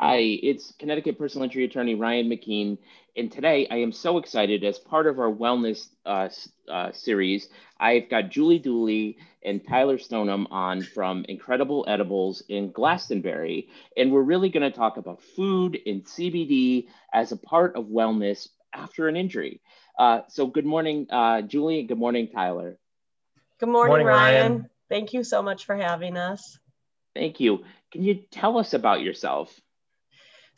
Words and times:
Hi, 0.00 0.18
it's 0.18 0.72
Connecticut 0.78 1.18
personal 1.18 1.42
injury 1.42 1.64
attorney 1.64 1.96
Ryan 1.96 2.28
McKeen, 2.28 2.78
and 3.16 3.32
today 3.32 3.66
I 3.68 3.78
am 3.78 3.90
so 3.90 4.18
excited 4.18 4.62
as 4.62 4.78
part 4.78 5.08
of 5.08 5.18
our 5.18 5.28
wellness 5.28 5.88
uh, 6.06 6.28
uh, 6.70 6.92
series. 6.92 7.48
I've 7.80 8.08
got 8.08 8.30
Julie 8.30 8.60
Dooley 8.60 9.18
and 9.44 9.60
Tyler 9.66 9.98
Stoneham 9.98 10.46
on 10.52 10.82
from 10.82 11.24
Incredible 11.28 11.84
Edibles 11.88 12.44
in 12.48 12.70
Glastonbury, 12.70 13.70
and 13.96 14.12
we're 14.12 14.22
really 14.22 14.50
going 14.50 14.70
to 14.70 14.76
talk 14.76 14.98
about 14.98 15.20
food 15.20 15.76
and 15.84 16.04
CBD 16.04 16.86
as 17.12 17.32
a 17.32 17.36
part 17.36 17.74
of 17.74 17.86
wellness 17.86 18.50
after 18.72 19.08
an 19.08 19.16
injury. 19.16 19.60
Uh, 19.98 20.20
so, 20.28 20.46
good 20.46 20.66
morning, 20.66 21.08
uh, 21.10 21.42
Julie, 21.42 21.80
and 21.80 21.88
good 21.88 21.98
morning, 21.98 22.28
Tyler. 22.32 22.78
Good 23.58 23.68
morning, 23.68 23.90
morning 23.90 24.06
Ryan. 24.06 24.52
Ryan. 24.52 24.70
Thank 24.88 25.12
you 25.12 25.22
so 25.24 25.42
much 25.42 25.66
for 25.66 25.76
having 25.76 26.16
us. 26.16 26.58
Thank 27.14 27.40
you. 27.40 27.64
Can 27.90 28.04
you 28.04 28.22
tell 28.30 28.58
us 28.58 28.74
about 28.74 29.02
yourself? 29.02 29.52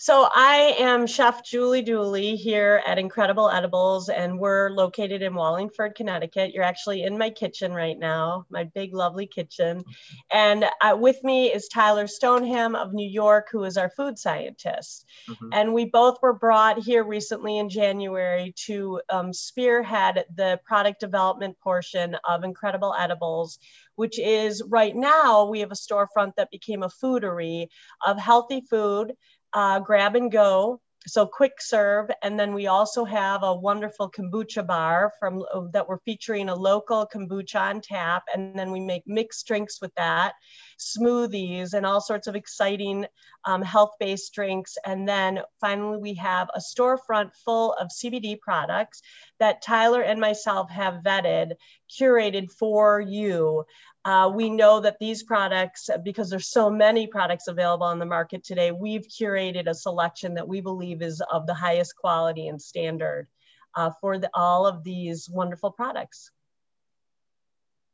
So 0.02 0.30
I 0.34 0.76
am 0.78 1.06
Chef 1.06 1.44
Julie 1.44 1.82
Dooley 1.82 2.34
here 2.34 2.82
at 2.86 2.98
Incredible 2.98 3.50
Edibles, 3.50 4.08
and 4.08 4.38
we're 4.38 4.70
located 4.70 5.20
in 5.20 5.34
Wallingford, 5.34 5.94
Connecticut. 5.94 6.54
You're 6.54 6.64
actually 6.64 7.02
in 7.02 7.18
my 7.18 7.28
kitchen 7.28 7.74
right 7.74 7.98
now, 7.98 8.46
my 8.48 8.64
big, 8.64 8.94
lovely 8.94 9.26
kitchen. 9.26 9.84
And 10.32 10.64
uh, 10.80 10.96
with 10.98 11.22
me 11.22 11.52
is 11.52 11.68
Tyler 11.68 12.06
Stoneham 12.06 12.74
of 12.74 12.94
New 12.94 13.06
York, 13.06 13.48
who 13.52 13.64
is 13.64 13.76
our 13.76 13.90
food 13.90 14.18
scientist. 14.18 15.04
Mm-hmm. 15.28 15.48
And 15.52 15.74
we 15.74 15.84
both 15.84 16.16
were 16.22 16.32
brought 16.32 16.78
here 16.78 17.04
recently 17.04 17.58
in 17.58 17.68
January 17.68 18.54
to 18.64 19.02
um, 19.10 19.34
spearhead 19.34 20.24
the 20.34 20.58
product 20.64 21.00
development 21.00 21.58
portion 21.60 22.16
of 22.26 22.42
Incredible 22.42 22.94
Edibles, 22.98 23.58
which 23.96 24.18
is 24.18 24.62
right 24.66 24.96
now 24.96 25.44
we 25.44 25.60
have 25.60 25.72
a 25.72 25.74
storefront 25.74 26.36
that 26.38 26.50
became 26.50 26.82
a 26.82 26.88
foodery 26.88 27.68
of 28.06 28.18
healthy 28.18 28.62
food 28.62 29.12
uh, 29.52 29.80
grab 29.80 30.16
and 30.16 30.30
go. 30.30 30.80
So 31.06 31.26
quick 31.26 31.60
serve. 31.60 32.10
And 32.22 32.38
then 32.38 32.52
we 32.52 32.66
also 32.66 33.04
have 33.04 33.42
a 33.42 33.54
wonderful 33.54 34.10
kombucha 34.10 34.66
bar 34.66 35.12
from 35.18 35.44
that 35.72 35.88
we're 35.88 36.00
featuring 36.00 36.50
a 36.50 36.54
local 36.54 37.08
kombucha 37.12 37.58
on 37.58 37.80
tap. 37.80 38.24
And 38.34 38.58
then 38.58 38.70
we 38.70 38.80
make 38.80 39.04
mixed 39.06 39.46
drinks 39.46 39.80
with 39.80 39.94
that 39.94 40.34
smoothies 40.80 41.74
and 41.74 41.84
all 41.84 42.00
sorts 42.00 42.26
of 42.26 42.34
exciting 42.34 43.06
um, 43.44 43.62
health-based 43.62 44.32
drinks 44.32 44.76
and 44.86 45.08
then 45.08 45.40
finally 45.60 45.98
we 45.98 46.14
have 46.14 46.48
a 46.54 46.60
storefront 46.60 47.30
full 47.44 47.74
of 47.74 47.88
cbd 47.88 48.38
products 48.40 49.02
that 49.38 49.62
tyler 49.62 50.00
and 50.02 50.20
myself 50.20 50.70
have 50.70 51.02
vetted 51.04 51.52
curated 51.90 52.50
for 52.50 53.00
you 53.00 53.64
uh, 54.04 54.30
we 54.34 54.48
know 54.48 54.80
that 54.80 54.98
these 54.98 55.22
products, 55.22 55.90
because 56.02 56.30
there's 56.30 56.48
so 56.48 56.70
many 56.70 57.06
products 57.06 57.48
available 57.48 57.84
on 57.84 57.98
the 57.98 58.06
market 58.06 58.42
today, 58.42 58.72
we've 58.72 59.06
curated 59.06 59.66
a 59.66 59.74
selection 59.74 60.34
that 60.34 60.48
we 60.48 60.62
believe 60.62 61.02
is 61.02 61.22
of 61.30 61.46
the 61.46 61.52
highest 61.52 61.96
quality 61.96 62.48
and 62.48 62.60
standard 62.60 63.28
uh, 63.74 63.90
for 64.00 64.18
the, 64.18 64.30
all 64.32 64.66
of 64.66 64.82
these 64.84 65.28
wonderful 65.28 65.70
products. 65.70 66.30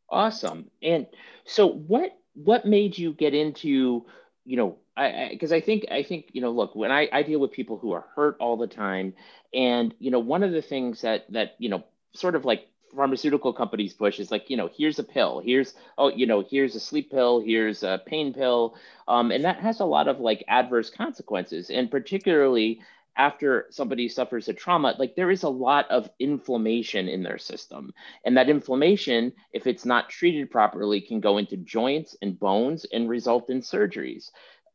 Awesome. 0.09 0.71
And 0.81 1.07
so 1.45 1.67
what 1.67 2.13
what 2.37 2.65
made 2.67 2.97
you 2.97 3.13
get 3.13 3.35
into, 3.35 4.07
you 4.45 4.57
know, 4.57 4.77
I 4.97 5.29
because 5.31 5.53
I, 5.53 5.57
I, 5.57 5.61
think 5.61 5.87
I 5.91 6.03
think, 6.03 6.31
you 6.33 6.41
know, 6.41 6.51
look, 6.51 6.75
when 6.77 6.93
I, 6.93 7.09
I 7.13 7.23
deal 7.23 7.41
with 7.41 7.53
people 7.53 7.79
who 7.79 7.93
are 7.93 8.07
hurt 8.15 8.37
all 8.41 8.57
the 8.57 8.67
time, 8.67 9.15
and 9.53 9.95
you 9.99 10.11
know, 10.11 10.21
one 10.21 10.43
of 10.43 10.53
the 10.53 10.63
things 10.63 11.03
that 11.03 11.31
that, 11.33 11.57
you 11.59 11.69
know, 11.69 11.85
sort 12.13 12.35
of 12.35 12.45
like 12.45 12.69
pharmaceutical 12.95 13.53
companies 13.53 13.93
push 13.93 14.19
is 14.21 14.31
like 14.31 14.49
you 14.49 14.57
know 14.57 14.71
here's 14.75 14.99
a 14.99 15.03
pill 15.03 15.43
here's 15.45 15.75
oh 15.99 16.09
you 16.09 16.25
know 16.25 16.43
here's 16.49 16.75
a 16.75 16.81
sleep 16.81 17.11
pill 17.11 17.41
here's 17.41 17.83
a 17.83 18.01
pain 18.07 18.33
pill 18.33 18.75
um, 19.09 19.31
and 19.31 19.45
that 19.45 19.59
has 19.59 19.81
a 19.81 19.85
lot 19.85 20.09
of 20.09 20.21
like 20.21 20.45
adverse 20.49 20.89
consequences 20.89 21.69
and 21.69 21.91
particularly 21.91 22.81
after 23.17 23.67
somebody 23.71 24.09
suffers 24.09 24.49
a 24.49 24.53
trauma 24.55 24.95
like 24.99 25.15
there 25.17 25.31
is 25.31 25.43
a 25.43 25.49
lot 25.49 25.91
of 25.91 26.09
inflammation 26.19 27.09
in 27.09 27.23
their 27.23 27.39
system. 27.39 27.93
And 28.25 28.37
that 28.37 28.49
inflammation 28.51 29.33
if 29.53 29.67
it's 29.67 29.85
not 29.85 30.11
treated 30.11 30.51
properly 30.51 31.01
can 31.01 31.21
go 31.21 31.39
into 31.39 31.57
joints 31.57 32.17
and 32.23 32.39
bones 32.39 32.85
and 32.93 33.09
result 33.09 33.51
in 33.51 33.61
surgeries. 33.61 34.31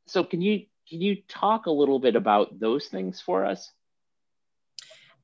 So 0.07 0.23
can 0.23 0.41
you 0.41 0.65
can 0.89 1.01
you 1.01 1.17
talk 1.27 1.67
a 1.67 1.71
little 1.71 1.99
bit 1.99 2.15
about 2.15 2.59
those 2.59 2.87
things 2.87 3.21
for 3.21 3.45
us 3.45 3.71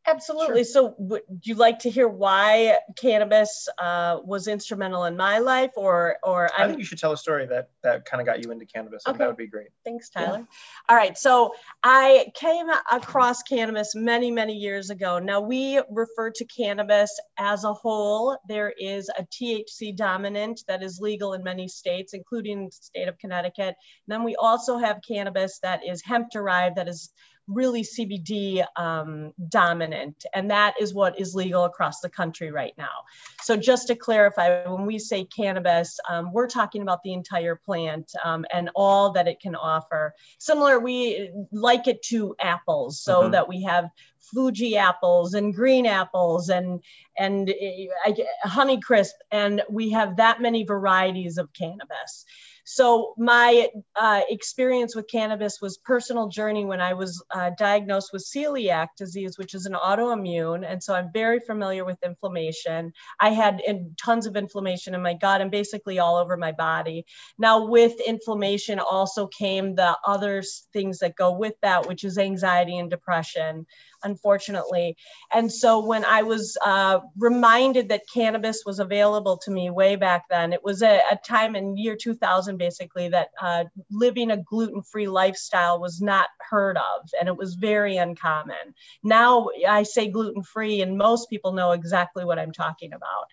Absolutely. 0.08 0.64
Sure. 0.64 0.64
So, 0.64 0.96
would 0.98 1.22
you 1.44 1.56
like 1.56 1.80
to 1.80 1.90
hear 1.90 2.08
why 2.08 2.78
cannabis 2.98 3.68
uh, 3.78 4.20
was 4.24 4.48
instrumental 4.48 5.04
in 5.04 5.18
my 5.18 5.40
life, 5.40 5.72
or 5.76 6.18
or 6.24 6.50
I 6.58 6.66
think 6.68 6.80
you 6.80 6.86
should 6.86 6.98
tell 6.98 7.12
a 7.12 7.18
story 7.18 7.46
that 7.48 7.72
that 7.84 8.06
kind 8.06 8.22
of 8.22 8.26
got 8.26 8.42
you 8.44 8.52
into 8.52 8.66
cannabis. 8.66 9.04
Okay. 9.06 9.18
that 9.18 9.28
would 9.28 9.36
be 9.36 9.48
great. 9.48 9.68
Thanks, 9.84 10.10
Tyler. 10.10 10.40
Yeah. 10.40 10.46
All 10.90 10.96
right. 10.96 11.18
So, 11.18 11.54
I 11.84 12.28
came 12.36 12.68
across 12.90 13.44
cannabis 13.44 13.96
many 13.96 14.32
many 14.32 14.54
years 14.54 14.90
ago. 14.90 15.20
Now 15.20 15.42
we 15.42 15.82
refer 15.90 16.32
to 16.32 16.46
cannabis 16.46 17.12
as 17.38 17.66
a 17.66 17.74
whole. 17.74 18.38
There 18.48 18.74
is 18.80 19.10
a 19.10 19.24
THC 19.24 19.94
dominant 19.96 20.64
that 20.70 20.84
is 20.84 21.00
legal 21.02 21.34
in 21.34 21.44
many 21.44 21.68
states, 21.68 22.14
including 22.14 22.66
the 22.66 22.72
state 22.72 23.10
of 23.10 23.18
Connecticut. 23.18 23.76
And 23.76 23.76
then 24.08 24.24
we 24.24 24.36
also 24.36 24.78
have 24.78 25.02
cannabis 25.06 25.60
that 25.64 25.82
is 25.86 26.02
hemp 26.04 26.30
derived, 26.32 26.78
that 26.78 26.88
is 26.88 27.12
really 27.48 27.84
CBD 27.84 28.66
um, 28.76 29.34
dominant, 29.50 30.26
and 30.34 30.52
that 30.52 30.76
is 30.80 30.94
what 30.94 31.20
is 31.20 31.34
legal 31.34 31.66
across 31.66 32.02
the 32.02 32.10
country 32.10 32.52
right 32.52 32.74
now. 32.78 33.04
So 33.42 33.56
just 33.56 33.88
to 33.88 33.96
clarify, 33.96 34.68
when 34.68 34.86
we 34.86 35.00
say 35.00 35.26
cannabis, 35.26 36.00
um, 36.10 36.32
we're 36.34 36.48
talking 36.48 36.82
about 36.82 37.04
the 37.04 37.14
entire 37.14 37.56
plant 37.56 38.12
um, 38.24 38.46
and 38.54 38.70
all 38.76 39.12
that 39.14 39.28
it 39.28 39.40
can 39.40 39.56
offer. 39.56 40.14
Similar, 40.40 40.80
we 40.80 41.32
like 41.52 41.88
it 41.88 42.02
to 42.04 42.36
apples, 42.40 43.02
so 43.02 43.22
mm-hmm. 43.22 43.32
that 43.32 43.48
we 43.48 43.64
have 43.64 43.90
Fuji 44.20 44.76
apples 44.76 45.34
and 45.34 45.54
green 45.54 45.86
apples 45.86 46.50
and 46.50 46.84
and 47.18 47.50
uh, 47.50 48.12
Honeycrisp, 48.46 49.14
and 49.32 49.62
we 49.70 49.92
have 49.92 50.18
that 50.18 50.42
many 50.42 50.64
varieties 50.64 51.38
of 51.38 51.54
cannabis. 51.54 52.26
So 52.70 53.14
my 53.18 53.70
uh, 53.96 54.24
experience 54.30 54.94
with 54.94 55.08
cannabis 55.08 55.60
was 55.62 55.78
personal 55.78 56.28
journey 56.28 56.66
when 56.66 56.82
I 56.82 56.94
was 56.96 57.24
uh, 57.34 57.52
diagnosed 57.58 58.10
with 58.12 58.26
celiac 58.26 58.88
disease, 58.98 59.38
which 59.38 59.54
is 59.54 59.66
an 59.66 59.72
autoimmune, 59.72 60.70
and 60.70 60.84
so 60.84 60.94
I'm 60.94 61.10
very 61.14 61.40
familiar 61.40 61.86
with 61.86 61.96
inflammation. 62.04 62.92
I 63.22 63.30
had 63.30 63.62
in, 63.66 63.96
tons 63.98 64.26
of 64.26 64.36
inflammation 64.36 64.94
in 64.94 65.02
my 65.02 65.14
gut 65.14 65.40
and 65.40 65.50
basically 65.50 66.00
all 66.00 66.18
over 66.18 66.36
my 66.36 66.52
body. 66.52 67.06
Now 67.38 67.66
with 67.66 68.02
inflammation 68.06 68.80
also 68.80 69.28
came 69.28 69.76
the 69.76 69.98
other 70.06 70.44
things 70.74 71.00
that 71.00 71.16
go 71.16 71.32
with 71.32 71.54
that, 71.62 71.88
which 71.88 72.04
is 72.04 72.18
anxiety 72.18 72.80
and 72.80 72.90
depression 72.90 73.66
unfortunately. 74.04 74.96
And 75.34 75.52
so 75.52 75.86
when 75.86 76.06
I 76.06 76.24
was 76.24 76.58
uh, 76.66 77.00
reminded 77.18 77.90
that 77.90 78.04
cannabis 78.14 78.64
was 78.66 78.80
available 78.80 79.38
to 79.44 79.52
me 79.52 79.70
way 79.70 79.96
back 79.96 80.26
then, 80.30 80.54
it 80.54 80.64
was 80.64 80.82
a, 80.82 81.00
a 81.12 81.18
time 81.26 81.56
in 81.56 81.78
year 81.78 81.96
2000 81.96 82.58
basically 82.58 83.10
that 83.10 83.30
uh, 83.42 83.66
living 83.92 84.32
a 84.32 84.38
gluten 84.38 84.82
free 84.82 85.08
lifestyle 85.08 85.80
was 85.80 86.02
not 86.02 86.30
heard 86.40 86.78
of 86.78 87.10
and 87.20 87.28
it 87.28 87.38
was 87.38 87.56
very 87.56 87.98
uncommon. 87.98 88.74
Now 89.04 89.50
I 89.68 89.84
say 89.84 90.10
gluten 90.10 90.44
free, 90.44 90.82
and 90.82 90.98
most 90.98 91.30
people 91.30 91.52
know 91.54 91.72
exactly 91.72 92.26
what 92.26 92.40
I'm 92.40 92.52
talking 92.52 92.94
about 92.94 93.26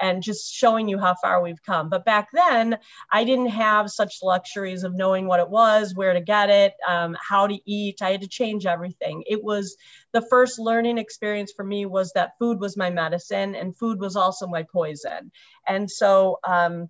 and 0.00 0.22
just 0.22 0.52
showing 0.52 0.88
you 0.88 0.98
how 0.98 1.14
far 1.20 1.42
we've 1.42 1.62
come. 1.62 1.88
But 1.88 2.04
back 2.04 2.28
then, 2.32 2.78
I 3.10 3.24
didn't 3.24 3.48
have 3.48 3.90
such 3.90 4.22
luxuries 4.22 4.84
of 4.84 4.94
knowing 4.94 5.26
what 5.26 5.40
it 5.40 5.48
was, 5.48 5.94
where 5.94 6.12
to 6.12 6.20
get 6.20 6.50
it, 6.50 6.74
um, 6.86 7.16
how 7.20 7.46
to 7.46 7.58
eat. 7.64 8.02
I 8.02 8.10
had 8.10 8.22
to 8.22 8.28
change 8.28 8.66
everything. 8.66 9.24
It 9.26 9.42
was 9.42 9.76
the 10.12 10.22
first 10.22 10.58
learning 10.58 10.98
experience 10.98 11.52
for 11.52 11.64
me 11.64 11.86
was 11.86 12.12
that 12.12 12.38
food 12.38 12.60
was 12.60 12.76
my 12.76 12.90
medicine 12.90 13.54
and 13.54 13.76
food 13.76 14.00
was 14.00 14.16
also 14.16 14.46
my 14.46 14.64
poison. 14.64 15.30
And 15.66 15.90
so, 15.90 16.38
um, 16.44 16.88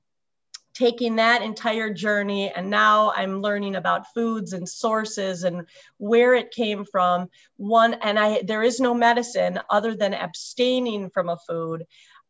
taking 0.75 1.17
that 1.17 1.43
entire 1.43 1.93
journey 1.93 2.51
and 2.51 2.69
now 2.69 3.13
i'm 3.17 3.41
learning 3.41 3.77
about 3.77 4.13
foods 4.13 4.53
and 4.53 4.69
sources 4.69 5.45
and 5.45 5.67
where 5.99 6.35
it 6.35 6.51
came 6.51 6.85
from 6.85 7.29
one 7.57 7.95
and 7.95 8.19
i 8.19 8.43
there 8.45 8.63
is 8.63 8.81
no 8.81 8.93
medicine 8.93 9.59
other 9.71 9.95
than 9.95 10.13
abstaining 10.13 11.09
from 11.11 11.29
a 11.29 11.39
food 11.49 11.85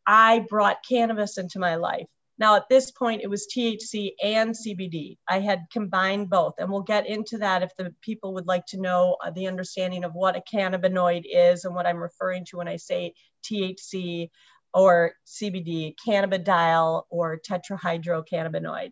I 0.07 0.45
brought 0.49 0.85
cannabis 0.87 1.37
into 1.37 1.59
my 1.59 1.75
life. 1.75 2.07
Now, 2.37 2.57
at 2.57 2.67
this 2.69 2.91
point, 2.91 3.21
it 3.23 3.29
was 3.29 3.47
THC 3.47 4.11
and 4.21 4.53
CBD. 4.53 5.17
I 5.29 5.39
had 5.39 5.67
combined 5.71 6.29
both, 6.29 6.55
and 6.57 6.69
we'll 6.69 6.81
get 6.81 7.07
into 7.07 7.37
that 7.37 7.63
if 7.63 7.71
the 7.77 7.93
people 8.01 8.33
would 8.33 8.45
like 8.45 8.65
to 8.67 8.81
know 8.81 9.15
uh, 9.23 9.31
the 9.31 9.47
understanding 9.47 10.03
of 10.03 10.13
what 10.13 10.35
a 10.35 10.41
cannabinoid 10.41 11.23
is 11.25 11.63
and 11.63 11.73
what 11.73 11.85
I'm 11.85 11.97
referring 11.97 12.43
to 12.45 12.57
when 12.57 12.67
I 12.67 12.75
say 12.75 13.13
THC 13.49 14.29
or 14.73 15.13
CBD, 15.25 15.95
cannabidiol 16.05 17.03
or 17.09 17.39
tetrahydrocannabinoid. 17.39 18.91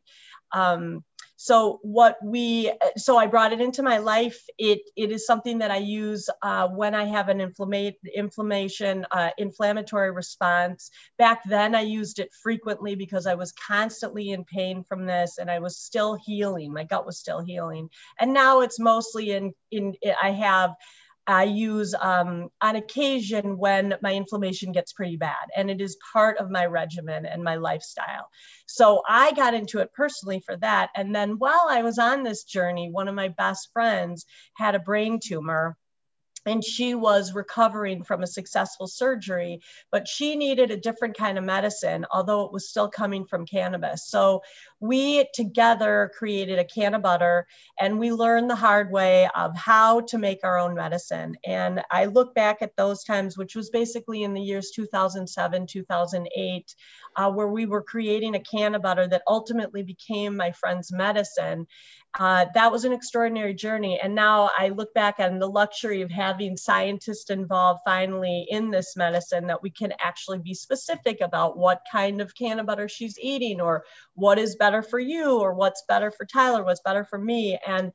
Um, 0.54 1.04
So 1.36 1.80
what 1.82 2.18
we, 2.24 2.72
so 2.96 3.18
I 3.18 3.28
brought 3.28 3.54
it 3.54 3.62
into 3.62 3.84
my 3.84 3.98
life. 3.98 4.40
It 4.58 4.80
it 4.96 5.12
is 5.12 5.26
something 5.26 5.58
that 5.60 5.72
I 5.72 5.78
use 5.78 6.30
uh, 6.42 6.68
when 6.68 6.94
I 6.96 7.06
have 7.06 7.30
an 7.30 7.42
inflammate 7.42 7.96
inflammation, 8.16 9.06
uh, 9.12 9.32
inflammatory 9.38 10.12
response. 10.12 10.92
Back 11.18 11.42
then, 11.46 11.76
I 11.76 11.82
used 11.82 12.20
it 12.20 12.30
frequently 12.42 12.96
because 12.96 13.26
I 13.26 13.36
was 13.36 13.52
constantly 13.54 14.32
in 14.32 14.46
pain 14.46 14.84
from 14.84 15.06
this, 15.06 15.38
and 15.40 15.50
I 15.50 15.60
was 15.60 15.78
still 15.78 16.18
healing. 16.24 16.72
My 16.74 16.84
gut 16.84 17.06
was 17.06 17.20
still 17.20 17.44
healing, 17.44 17.90
and 18.20 18.34
now 18.34 18.62
it's 18.62 18.80
mostly 18.80 19.32
in 19.32 19.54
in. 19.72 19.96
I 20.22 20.32
have 20.32 20.72
I 21.25 21.44
use 21.44 21.96
um, 22.00 22.50
on 22.62 22.75
occasion 22.75 23.58
when 23.58 23.96
my 24.02 24.14
inflammation 24.14 24.72
gets 24.72 24.94
pretty 24.94 25.16
bad, 25.16 25.48
and 25.56 25.70
it 25.72 25.80
is 25.80 25.98
part 26.12 26.38
of 26.38 26.52
my 26.52 26.66
regimen 26.66 27.25
and 27.25 27.44
my 27.44 27.56
lifestyle. 27.56 28.28
So 28.66 29.02
I 29.08 29.31
got 29.34 29.54
into 29.54 29.80
it 29.80 29.94
personally 29.94 30.42
for 30.46 30.58
that. 30.58 30.90
And 30.96 31.16
then 31.16 31.38
while 31.38 31.68
I 31.70 31.81
was 31.81 31.98
on 31.98 32.24
this 32.24 32.44
journey, 32.44 32.90
one 32.92 33.08
of 33.08 33.16
my 33.16 33.30
best 33.30 33.70
friends 33.72 34.25
had 34.56 34.75
a 34.75 34.80
brain 34.80 35.20
tumor 35.24 35.78
and 36.46 36.64
she 36.64 36.94
was 36.96 37.34
recovering 37.34 38.04
from 38.04 38.24
a 38.24 38.28
successful 38.28 38.88
surgery, 38.88 39.62
but 39.92 40.08
she 40.08 40.36
needed 40.36 40.72
a 40.72 40.78
different 40.78 41.18
kind 41.18 41.38
of 41.38 41.44
medicine, 41.44 42.06
although 42.12 42.46
it 42.46 42.52
was 42.52 42.70
still 42.70 42.90
coming 42.90 43.25
from 43.25 43.46
cannabis. 43.46 44.10
So 44.10 44.42
we 44.84 45.26
together 45.34 46.12
created 46.18 46.60
a 46.60 46.66
cannabutter 46.66 47.44
and 47.80 47.98
we 47.98 48.12
learned 48.12 48.50
the 48.50 48.56
hard 48.56 48.92
way 48.92 49.30
of 49.34 49.56
how 49.56 50.02
to 50.02 50.18
make 50.18 50.40
our 50.44 50.60
own 50.60 50.76
medicine. 50.76 51.38
And 51.46 51.82
I 51.90 52.04
look 52.04 52.36
back 52.36 52.58
at 52.62 52.76
those 52.76 53.06
times, 53.06 53.38
which 53.38 53.56
was 53.56 53.70
basically 53.70 54.24
in 54.24 54.34
the 54.34 54.42
years 54.42 54.72
2007, 54.76 55.68
2008, 55.68 56.76
uh, 57.16 57.32
where 57.32 57.48
we 57.48 57.66
were 57.66 57.82
creating 57.82 58.36
a 58.36 58.40
cannabutter 58.40 59.10
that 59.10 59.24
ultimately 59.26 59.84
became 59.84 60.36
my 60.36 60.52
friend's 60.52 60.92
medicine 60.92 61.66
uh, 62.20 62.46
that 62.54 62.72
was 62.72 62.86
an 62.86 62.94
extraordinary 62.94 63.56
journey. 63.56 64.00
And 64.00 64.14
now 64.14 64.52
I 64.58 64.70
look 64.70 64.94
back 64.94 65.16
on 65.18 65.40
the 65.40 65.50
luxury 65.50 66.02
of 66.02 66.12
having 66.12 66.56
scientists 66.56 67.32
involved 67.32 67.80
finally 67.86 68.46
in 68.50 68.70
this 68.70 68.96
medicine 68.96 69.48
that 69.48 69.64
we 69.64 69.72
can 69.72 69.94
actually 70.00 70.38
be 70.38 70.54
specific 70.54 71.22
about 71.22 71.58
what 71.58 71.82
kind 71.92 72.22
of 72.22 72.36
cannabutter 72.36 72.88
she's 72.88 73.18
eating 73.20 73.60
or 73.60 73.84
what 74.14 74.38
is 74.38 74.56
better 74.58 74.73
for 74.81 75.00
you 75.00 75.40
or 75.40 75.54
what's 75.54 75.84
better 75.88 76.12
for 76.12 76.25
Tyler, 76.25 76.64
what's 76.64 76.81
better 76.81 77.04
for 77.04 77.20
me. 77.20 77.60
And 77.66 77.92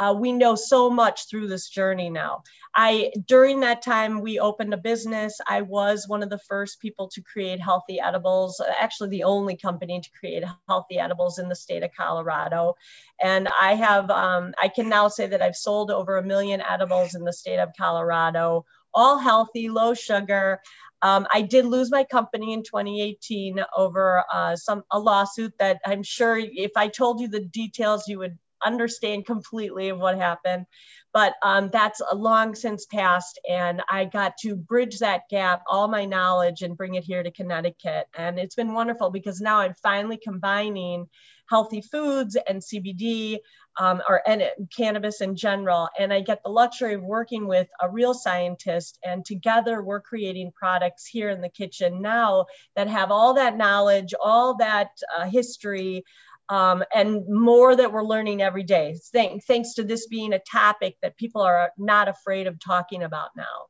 uh, 0.00 0.14
we 0.18 0.32
know 0.32 0.54
so 0.54 0.88
much 0.88 1.28
through 1.28 1.46
this 1.46 1.68
journey 1.68 2.08
now. 2.08 2.42
I 2.74 3.12
during 3.26 3.60
that 3.60 3.82
time 3.82 4.22
we 4.22 4.38
opened 4.38 4.72
a 4.72 4.78
business. 4.78 5.38
I 5.46 5.60
was 5.60 6.08
one 6.08 6.22
of 6.22 6.30
the 6.30 6.38
first 6.38 6.80
people 6.80 7.08
to 7.08 7.20
create 7.20 7.60
healthy 7.60 8.00
edibles. 8.00 8.62
Actually, 8.80 9.10
the 9.10 9.24
only 9.24 9.56
company 9.56 10.00
to 10.00 10.10
create 10.18 10.42
healthy 10.68 10.98
edibles 10.98 11.38
in 11.38 11.48
the 11.48 11.54
state 11.54 11.82
of 11.82 11.90
Colorado. 11.94 12.76
And 13.20 13.48
I 13.60 13.74
have 13.74 14.10
um, 14.10 14.54
I 14.60 14.68
can 14.68 14.88
now 14.88 15.08
say 15.08 15.26
that 15.26 15.42
I've 15.42 15.56
sold 15.56 15.90
over 15.90 16.16
a 16.16 16.22
million 16.22 16.62
edibles 16.62 17.14
in 17.14 17.24
the 17.24 17.32
state 17.32 17.58
of 17.58 17.70
Colorado. 17.76 18.64
All 18.94 19.18
healthy, 19.18 19.68
low 19.68 19.94
sugar. 19.94 20.60
Um, 21.02 21.26
I 21.32 21.42
did 21.42 21.64
lose 21.64 21.90
my 21.90 22.04
company 22.04 22.52
in 22.52 22.62
2018 22.62 23.60
over 23.76 24.24
uh, 24.32 24.56
some 24.56 24.82
a 24.90 24.98
lawsuit 24.98 25.54
that 25.58 25.80
I'm 25.86 26.02
sure 26.02 26.36
if 26.38 26.72
I 26.76 26.88
told 26.88 27.20
you 27.20 27.28
the 27.28 27.40
details, 27.40 28.06
you 28.06 28.18
would 28.18 28.38
understand 28.64 29.26
completely 29.26 29.88
of 29.88 29.98
what 29.98 30.18
happened. 30.18 30.66
But 31.12 31.34
um, 31.42 31.70
that's 31.72 32.00
a 32.08 32.14
long 32.14 32.54
since 32.54 32.86
passed, 32.86 33.40
and 33.48 33.82
I 33.88 34.04
got 34.04 34.36
to 34.42 34.54
bridge 34.54 35.00
that 35.00 35.22
gap, 35.28 35.62
all 35.66 35.88
my 35.88 36.04
knowledge, 36.04 36.62
and 36.62 36.76
bring 36.76 36.94
it 36.94 37.02
here 37.02 37.22
to 37.22 37.32
Connecticut. 37.32 38.06
And 38.16 38.38
it's 38.38 38.54
been 38.54 38.74
wonderful 38.74 39.10
because 39.10 39.40
now 39.40 39.58
I'm 39.58 39.74
finally 39.82 40.20
combining 40.22 41.08
healthy 41.48 41.80
foods 41.80 42.36
and 42.48 42.62
CBD 42.62 43.38
um, 43.78 44.02
or 44.08 44.22
and 44.26 44.42
cannabis 44.76 45.20
in 45.20 45.36
general. 45.36 45.88
And 45.98 46.12
I 46.12 46.20
get 46.20 46.42
the 46.42 46.50
luxury 46.50 46.94
of 46.94 47.02
working 47.02 47.46
with 47.46 47.68
a 47.80 47.88
real 47.88 48.14
scientist, 48.14 48.98
and 49.04 49.24
together 49.24 49.82
we're 49.82 50.00
creating 50.00 50.52
products 50.54 51.06
here 51.06 51.30
in 51.30 51.40
the 51.40 51.48
kitchen 51.48 52.02
now 52.02 52.46
that 52.76 52.88
have 52.88 53.10
all 53.10 53.34
that 53.34 53.56
knowledge, 53.56 54.14
all 54.22 54.56
that 54.56 54.90
uh, 55.16 55.26
history 55.26 56.04
um, 56.50 56.82
and 56.92 57.22
more 57.28 57.76
that 57.76 57.92
we're 57.92 58.04
learning 58.04 58.42
every 58.42 58.64
day. 58.64 58.98
Thank, 59.12 59.44
thanks 59.44 59.74
to 59.74 59.84
this 59.84 60.08
being 60.08 60.32
a 60.32 60.40
topic 60.40 60.96
that 61.00 61.16
people 61.16 61.42
are 61.42 61.70
not 61.78 62.08
afraid 62.08 62.48
of 62.48 62.58
talking 62.58 63.04
about 63.04 63.30
now. 63.36 63.66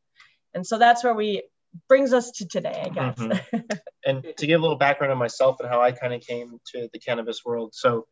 And 0.54 0.66
so 0.66 0.78
that's 0.78 1.04
where 1.04 1.14
we 1.14 1.42
brings 1.88 2.12
us 2.12 2.32
to 2.32 2.48
today, 2.48 2.82
I 2.84 2.88
guess. 2.88 3.18
Mm-hmm. 3.18 3.58
and 4.06 4.24
to 4.38 4.46
give 4.46 4.58
a 4.58 4.62
little 4.62 4.78
background 4.78 5.12
on 5.12 5.18
myself 5.18 5.60
and 5.60 5.68
how 5.68 5.80
I 5.80 5.92
kind 5.92 6.14
of 6.14 6.22
came 6.22 6.58
to 6.72 6.88
the 6.92 6.98
cannabis 6.98 7.44
world. 7.44 7.74
So, 7.74 8.06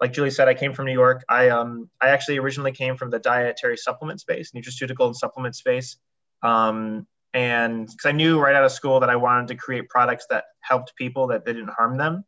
like 0.00 0.12
Julie 0.12 0.30
said, 0.30 0.48
I 0.48 0.54
came 0.54 0.72
from 0.72 0.86
New 0.86 0.92
York. 0.92 1.24
I 1.28 1.48
um 1.50 1.88
I 2.00 2.08
actually 2.08 2.38
originally 2.38 2.72
came 2.72 2.96
from 2.96 3.10
the 3.10 3.18
dietary 3.18 3.76
supplement 3.76 4.20
space, 4.20 4.52
nutraceutical 4.52 5.06
and 5.06 5.16
supplement 5.16 5.56
space. 5.56 5.96
Um, 6.42 7.06
and 7.32 7.86
because 7.86 8.06
I 8.06 8.12
knew 8.12 8.38
right 8.38 8.54
out 8.54 8.64
of 8.64 8.72
school 8.72 9.00
that 9.00 9.10
I 9.10 9.16
wanted 9.16 9.48
to 9.48 9.56
create 9.56 9.88
products 9.88 10.26
that 10.30 10.44
helped 10.60 10.94
people 10.94 11.28
that 11.28 11.44
didn't 11.44 11.68
harm 11.68 11.96
them. 11.96 12.24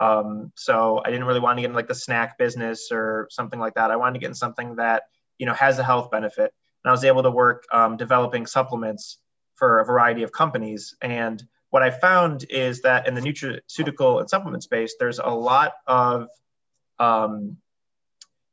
Um, 0.00 0.52
so 0.54 1.02
I 1.04 1.10
didn't 1.10 1.26
really 1.26 1.40
want 1.40 1.58
to 1.58 1.62
get 1.62 1.70
in 1.70 1.76
like 1.76 1.88
the 1.88 1.94
snack 1.94 2.38
business 2.38 2.88
or 2.90 3.28
something 3.30 3.60
like 3.60 3.74
that. 3.74 3.90
I 3.90 3.96
wanted 3.96 4.14
to 4.14 4.20
get 4.20 4.28
in 4.28 4.34
something 4.34 4.76
that 4.76 5.04
you 5.38 5.46
know 5.46 5.54
has 5.54 5.78
a 5.78 5.84
health 5.84 6.10
benefit. 6.10 6.52
And 6.84 6.90
I 6.90 6.92
was 6.92 7.04
able 7.04 7.22
to 7.22 7.30
work 7.30 7.64
um, 7.72 7.96
developing 7.96 8.46
supplements 8.46 9.18
for 9.56 9.80
a 9.80 9.84
variety 9.84 10.22
of 10.22 10.32
companies. 10.32 10.96
And 11.02 11.42
what 11.68 11.82
I 11.82 11.90
found 11.90 12.46
is 12.48 12.80
that 12.82 13.06
in 13.06 13.14
the 13.14 13.20
nutraceutical 13.20 14.20
and 14.20 14.28
supplement 14.28 14.62
space, 14.62 14.94
there's 14.98 15.18
a 15.18 15.28
lot 15.28 15.74
of 15.86 16.28
um, 17.00 17.56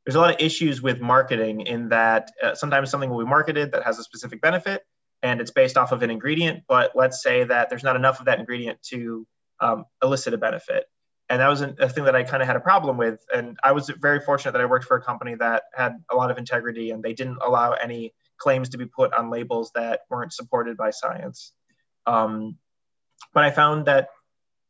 there's 0.04 0.16
a 0.16 0.20
lot 0.20 0.34
of 0.34 0.40
issues 0.40 0.82
with 0.82 1.00
marketing 1.00 1.60
in 1.60 1.90
that 1.90 2.30
uh, 2.42 2.54
sometimes 2.54 2.90
something 2.90 3.10
will 3.10 3.24
be 3.24 3.30
marketed 3.30 3.72
that 3.72 3.84
has 3.84 3.98
a 3.98 4.02
specific 4.02 4.40
benefit 4.40 4.82
and 5.22 5.40
it's 5.40 5.50
based 5.50 5.76
off 5.76 5.92
of 5.92 6.02
an 6.02 6.10
ingredient, 6.10 6.64
but 6.68 6.92
let's 6.94 7.22
say 7.22 7.44
that 7.44 7.68
there's 7.68 7.82
not 7.82 7.96
enough 7.96 8.18
of 8.18 8.26
that 8.26 8.38
ingredient 8.38 8.82
to 8.82 9.26
um, 9.60 9.84
elicit 10.02 10.34
a 10.34 10.38
benefit 10.38 10.86
and 11.28 11.40
that 11.40 11.48
was 11.48 11.60
a 11.60 11.88
thing 11.88 12.04
that 12.04 12.16
I 12.16 12.22
kind 12.22 12.42
of 12.42 12.46
had 12.46 12.56
a 12.56 12.60
problem 12.60 12.96
with. 12.96 13.22
And 13.34 13.58
I 13.62 13.72
was 13.72 13.90
very 13.90 14.20
fortunate 14.20 14.52
that 14.52 14.62
I 14.62 14.66
worked 14.66 14.86
for 14.86 14.96
a 14.96 15.02
company 15.02 15.34
that 15.34 15.64
had 15.74 16.02
a 16.10 16.16
lot 16.16 16.30
of 16.30 16.38
integrity 16.38 16.90
and 16.90 17.02
they 17.02 17.12
didn't 17.12 17.38
allow 17.44 17.72
any 17.72 18.14
claims 18.38 18.70
to 18.70 18.78
be 18.78 18.86
put 18.86 19.12
on 19.12 19.28
labels 19.28 19.70
that 19.74 20.00
weren't 20.08 20.32
supported 20.32 20.78
by 20.78 20.90
science. 20.90 21.52
Um, 22.06 22.56
but 23.34 23.44
I 23.44 23.50
found 23.50 23.86
that 23.86 24.08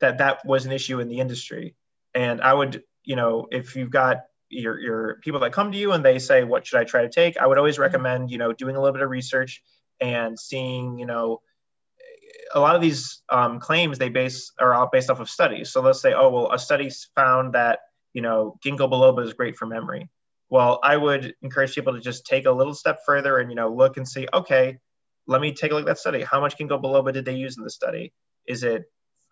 that 0.00 0.18
that 0.18 0.44
was 0.44 0.66
an 0.66 0.72
issue 0.72 0.98
in 1.00 1.08
the 1.08 1.20
industry. 1.20 1.76
And 2.14 2.40
I 2.40 2.52
would, 2.54 2.82
you 3.08 3.16
know, 3.16 3.46
if 3.50 3.74
you've 3.74 3.90
got 3.90 4.18
your 4.50 4.78
your 4.78 5.18
people 5.22 5.40
that 5.40 5.52
come 5.52 5.72
to 5.72 5.78
you 5.78 5.92
and 5.92 6.04
they 6.04 6.18
say, 6.18 6.44
"What 6.44 6.66
should 6.66 6.78
I 6.78 6.84
try 6.84 7.02
to 7.02 7.08
take?" 7.08 7.38
I 7.38 7.46
would 7.46 7.56
always 7.56 7.78
recommend, 7.78 8.30
you 8.30 8.36
know, 8.36 8.52
doing 8.52 8.76
a 8.76 8.80
little 8.80 8.92
bit 8.92 9.02
of 9.02 9.08
research 9.08 9.62
and 9.98 10.38
seeing, 10.38 10.98
you 10.98 11.06
know, 11.06 11.40
a 12.54 12.60
lot 12.60 12.76
of 12.76 12.82
these 12.82 13.22
um, 13.30 13.60
claims 13.60 13.96
they 13.96 14.10
base 14.10 14.52
are 14.60 14.74
all 14.74 14.90
based 14.92 15.08
off 15.08 15.20
of 15.20 15.30
studies. 15.30 15.72
So 15.72 15.80
let's 15.80 16.02
say, 16.02 16.12
oh 16.12 16.28
well, 16.28 16.52
a 16.52 16.58
study 16.58 16.90
found 17.14 17.54
that 17.54 17.78
you 18.12 18.20
know 18.20 18.58
ginkgo 18.62 18.90
biloba 18.90 19.24
is 19.24 19.32
great 19.32 19.56
for 19.56 19.64
memory. 19.64 20.10
Well, 20.50 20.78
I 20.82 20.98
would 20.98 21.34
encourage 21.40 21.74
people 21.74 21.94
to 21.94 22.00
just 22.00 22.26
take 22.26 22.44
a 22.44 22.52
little 22.52 22.74
step 22.74 22.98
further 23.06 23.38
and 23.38 23.50
you 23.50 23.56
know 23.56 23.72
look 23.72 23.96
and 23.96 24.06
see, 24.06 24.28
okay, 24.34 24.78
let 25.26 25.40
me 25.40 25.54
take 25.54 25.70
a 25.70 25.74
look 25.74 25.84
at 25.84 25.86
that 25.86 25.98
study. 25.98 26.22
How 26.22 26.42
much 26.42 26.58
ginkgo 26.58 26.82
biloba 26.82 27.14
did 27.14 27.24
they 27.24 27.36
use 27.36 27.56
in 27.56 27.64
the 27.64 27.70
study? 27.70 28.12
Is 28.46 28.64
it 28.64 28.84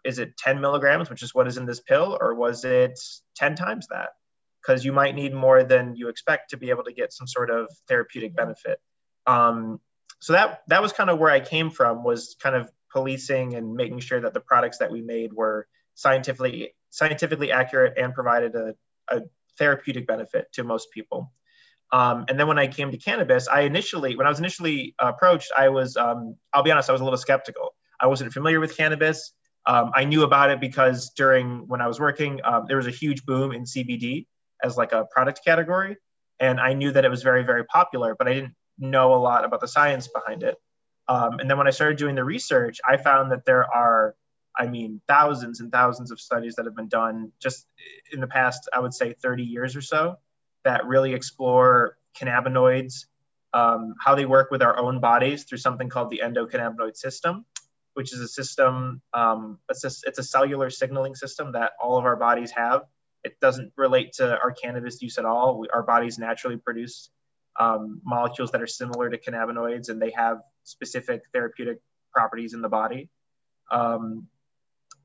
is 0.06 0.18
it 0.18 0.36
10 0.36 0.60
milligrams, 0.60 1.10
which 1.10 1.22
is 1.22 1.34
what 1.34 1.46
is 1.46 1.56
in 1.56 1.66
this 1.66 1.80
pill, 1.80 2.16
or 2.20 2.34
was 2.34 2.64
it 2.64 2.98
10 3.36 3.56
times 3.56 3.88
that? 3.88 4.10
Because 4.64 4.84
you 4.84 4.92
might 4.92 5.14
need 5.14 5.34
more 5.34 5.64
than 5.64 5.96
you 5.96 6.08
expect 6.08 6.50
to 6.50 6.56
be 6.56 6.70
able 6.70 6.84
to 6.84 6.92
get 6.92 7.12
some 7.12 7.26
sort 7.26 7.50
of 7.50 7.68
therapeutic 7.88 8.34
benefit. 8.34 8.78
Um, 9.26 9.80
so 10.20 10.32
that 10.32 10.62
that 10.68 10.82
was 10.82 10.92
kind 10.92 11.10
of 11.10 11.18
where 11.18 11.30
I 11.30 11.40
came 11.40 11.70
from 11.70 12.02
was 12.02 12.36
kind 12.40 12.56
of 12.56 12.70
policing 12.90 13.54
and 13.54 13.74
making 13.74 14.00
sure 14.00 14.20
that 14.20 14.32
the 14.32 14.40
products 14.40 14.78
that 14.78 14.90
we 14.90 15.02
made 15.02 15.32
were 15.32 15.66
scientifically 15.94 16.72
scientifically 16.90 17.52
accurate 17.52 17.98
and 17.98 18.14
provided 18.14 18.54
a, 18.54 18.74
a 19.10 19.22
therapeutic 19.58 20.06
benefit 20.06 20.50
to 20.52 20.64
most 20.64 20.90
people. 20.92 21.32
Um, 21.92 22.24
and 22.28 22.38
then 22.38 22.48
when 22.48 22.58
I 22.58 22.66
came 22.66 22.90
to 22.90 22.96
cannabis, 22.96 23.48
I 23.48 23.60
initially, 23.60 24.16
when 24.16 24.26
I 24.26 24.30
was 24.30 24.38
initially 24.38 24.94
approached, 24.98 25.52
I 25.56 25.68
was, 25.68 25.96
um, 25.96 26.36
I'll 26.52 26.62
be 26.62 26.70
honest, 26.70 26.88
I 26.88 26.92
was 26.92 27.00
a 27.00 27.04
little 27.04 27.18
skeptical. 27.18 27.74
I 28.00 28.06
wasn't 28.08 28.32
familiar 28.32 28.60
with 28.60 28.76
cannabis. 28.76 29.32
Um, 29.66 29.90
I 29.94 30.04
knew 30.04 30.22
about 30.22 30.50
it 30.50 30.60
because 30.60 31.10
during 31.10 31.66
when 31.66 31.80
I 31.80 31.88
was 31.88 31.98
working, 31.98 32.40
um, 32.44 32.66
there 32.68 32.76
was 32.76 32.86
a 32.86 32.92
huge 32.92 33.24
boom 33.26 33.52
in 33.52 33.64
CBD 33.64 34.26
as 34.62 34.76
like 34.76 34.92
a 34.92 35.06
product 35.10 35.44
category, 35.44 35.96
and 36.38 36.60
I 36.60 36.72
knew 36.72 36.92
that 36.92 37.04
it 37.04 37.08
was 37.08 37.22
very, 37.22 37.42
very 37.42 37.64
popular, 37.64 38.14
but 38.14 38.28
I 38.28 38.34
didn't 38.34 38.54
know 38.78 39.14
a 39.14 39.16
lot 39.16 39.44
about 39.44 39.60
the 39.60 39.68
science 39.68 40.08
behind 40.08 40.42
it. 40.42 40.56
Um, 41.08 41.38
and 41.38 41.48
then 41.48 41.58
when 41.58 41.66
I 41.66 41.70
started 41.70 41.98
doing 41.98 42.14
the 42.14 42.24
research, 42.24 42.80
I 42.88 42.96
found 42.96 43.32
that 43.32 43.44
there 43.44 43.64
are, 43.72 44.14
I 44.56 44.66
mean, 44.66 45.00
thousands 45.08 45.60
and 45.60 45.70
thousands 45.70 46.10
of 46.10 46.20
studies 46.20 46.54
that 46.56 46.64
have 46.64 46.74
been 46.74 46.88
done 46.88 47.32
just 47.40 47.66
in 48.12 48.20
the 48.20 48.26
past, 48.26 48.68
I 48.72 48.80
would 48.80 48.94
say 48.94 49.14
30 49.22 49.44
years 49.44 49.76
or 49.76 49.82
so, 49.82 50.16
that 50.64 50.86
really 50.86 51.14
explore 51.14 51.96
cannabinoids, 52.18 53.06
um, 53.52 53.94
how 54.00 54.14
they 54.14 54.26
work 54.26 54.50
with 54.50 54.62
our 54.62 54.78
own 54.78 55.00
bodies 55.00 55.44
through 55.44 55.58
something 55.58 55.88
called 55.88 56.10
the 56.10 56.22
endocannabinoid 56.24 56.96
system, 56.96 57.44
which 57.96 58.12
is 58.12 58.20
a 58.20 58.28
system, 58.28 59.00
um, 59.14 59.58
it's, 59.70 59.84
a, 59.84 59.90
it's 60.06 60.18
a 60.18 60.22
cellular 60.22 60.68
signaling 60.68 61.14
system 61.14 61.52
that 61.52 61.72
all 61.82 61.96
of 61.98 62.04
our 62.04 62.16
bodies 62.16 62.52
have. 62.52 62.82
it 63.24 63.40
doesn't 63.40 63.72
relate 63.76 64.12
to 64.14 64.38
our 64.38 64.52
cannabis 64.52 65.00
use 65.02 65.18
at 65.18 65.24
all. 65.24 65.58
We, 65.58 65.68
our 65.72 65.82
bodies 65.82 66.18
naturally 66.18 66.58
produce 66.58 67.10
um, 67.58 68.02
molecules 68.04 68.50
that 68.52 68.60
are 68.62 68.66
similar 68.66 69.08
to 69.10 69.18
cannabinoids, 69.18 69.88
and 69.88 70.00
they 70.00 70.12
have 70.12 70.38
specific 70.64 71.22
therapeutic 71.32 71.78
properties 72.12 72.52
in 72.54 72.60
the 72.60 72.68
body. 72.68 73.08
Um, 73.72 74.28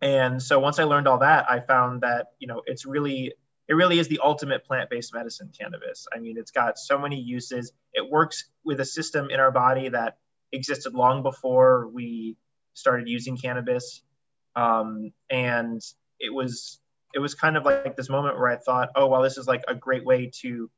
and 0.01 0.43
so 0.43 0.59
once 0.59 0.77
I 0.79 0.83
learned 0.83 1.07
all 1.07 1.19
that, 1.19 1.49
I 1.49 1.61
found 1.61 2.01
that 2.01 2.27
you 2.39 2.47
know 2.47 2.61
it's 2.65 2.85
really 2.85 3.33
it 3.69 3.75
really 3.75 3.99
is 3.99 4.09
the 4.09 4.19
ultimate 4.21 4.65
plant-based 4.65 5.13
medicine 5.13 5.49
cannabis 5.57 6.07
i 6.13 6.19
mean 6.19 6.37
it's 6.37 6.51
got 6.51 6.77
so 6.77 6.99
many 6.99 7.19
uses 7.21 7.71
it 7.93 8.09
works 8.09 8.49
with 8.65 8.81
a 8.81 8.85
system 8.85 9.29
in 9.29 9.39
our 9.39 9.51
body 9.51 9.89
that 9.89 10.17
existed 10.51 10.93
long 10.93 11.23
before 11.23 11.87
we 11.87 12.35
started 12.73 13.07
using 13.07 13.37
cannabis 13.37 14.03
um, 14.55 15.11
and 15.29 15.81
it 16.19 16.33
was 16.33 16.79
it 17.13 17.19
was 17.19 17.33
kind 17.33 17.57
of 17.57 17.65
like 17.65 17.95
this 17.95 18.09
moment 18.09 18.37
where 18.37 18.49
i 18.49 18.57
thought 18.57 18.89
oh 18.95 19.07
well 19.07 19.21
this 19.21 19.37
is 19.37 19.47
like 19.47 19.63
a 19.67 19.75
great 19.75 20.05
way 20.05 20.31
to 20.33 20.69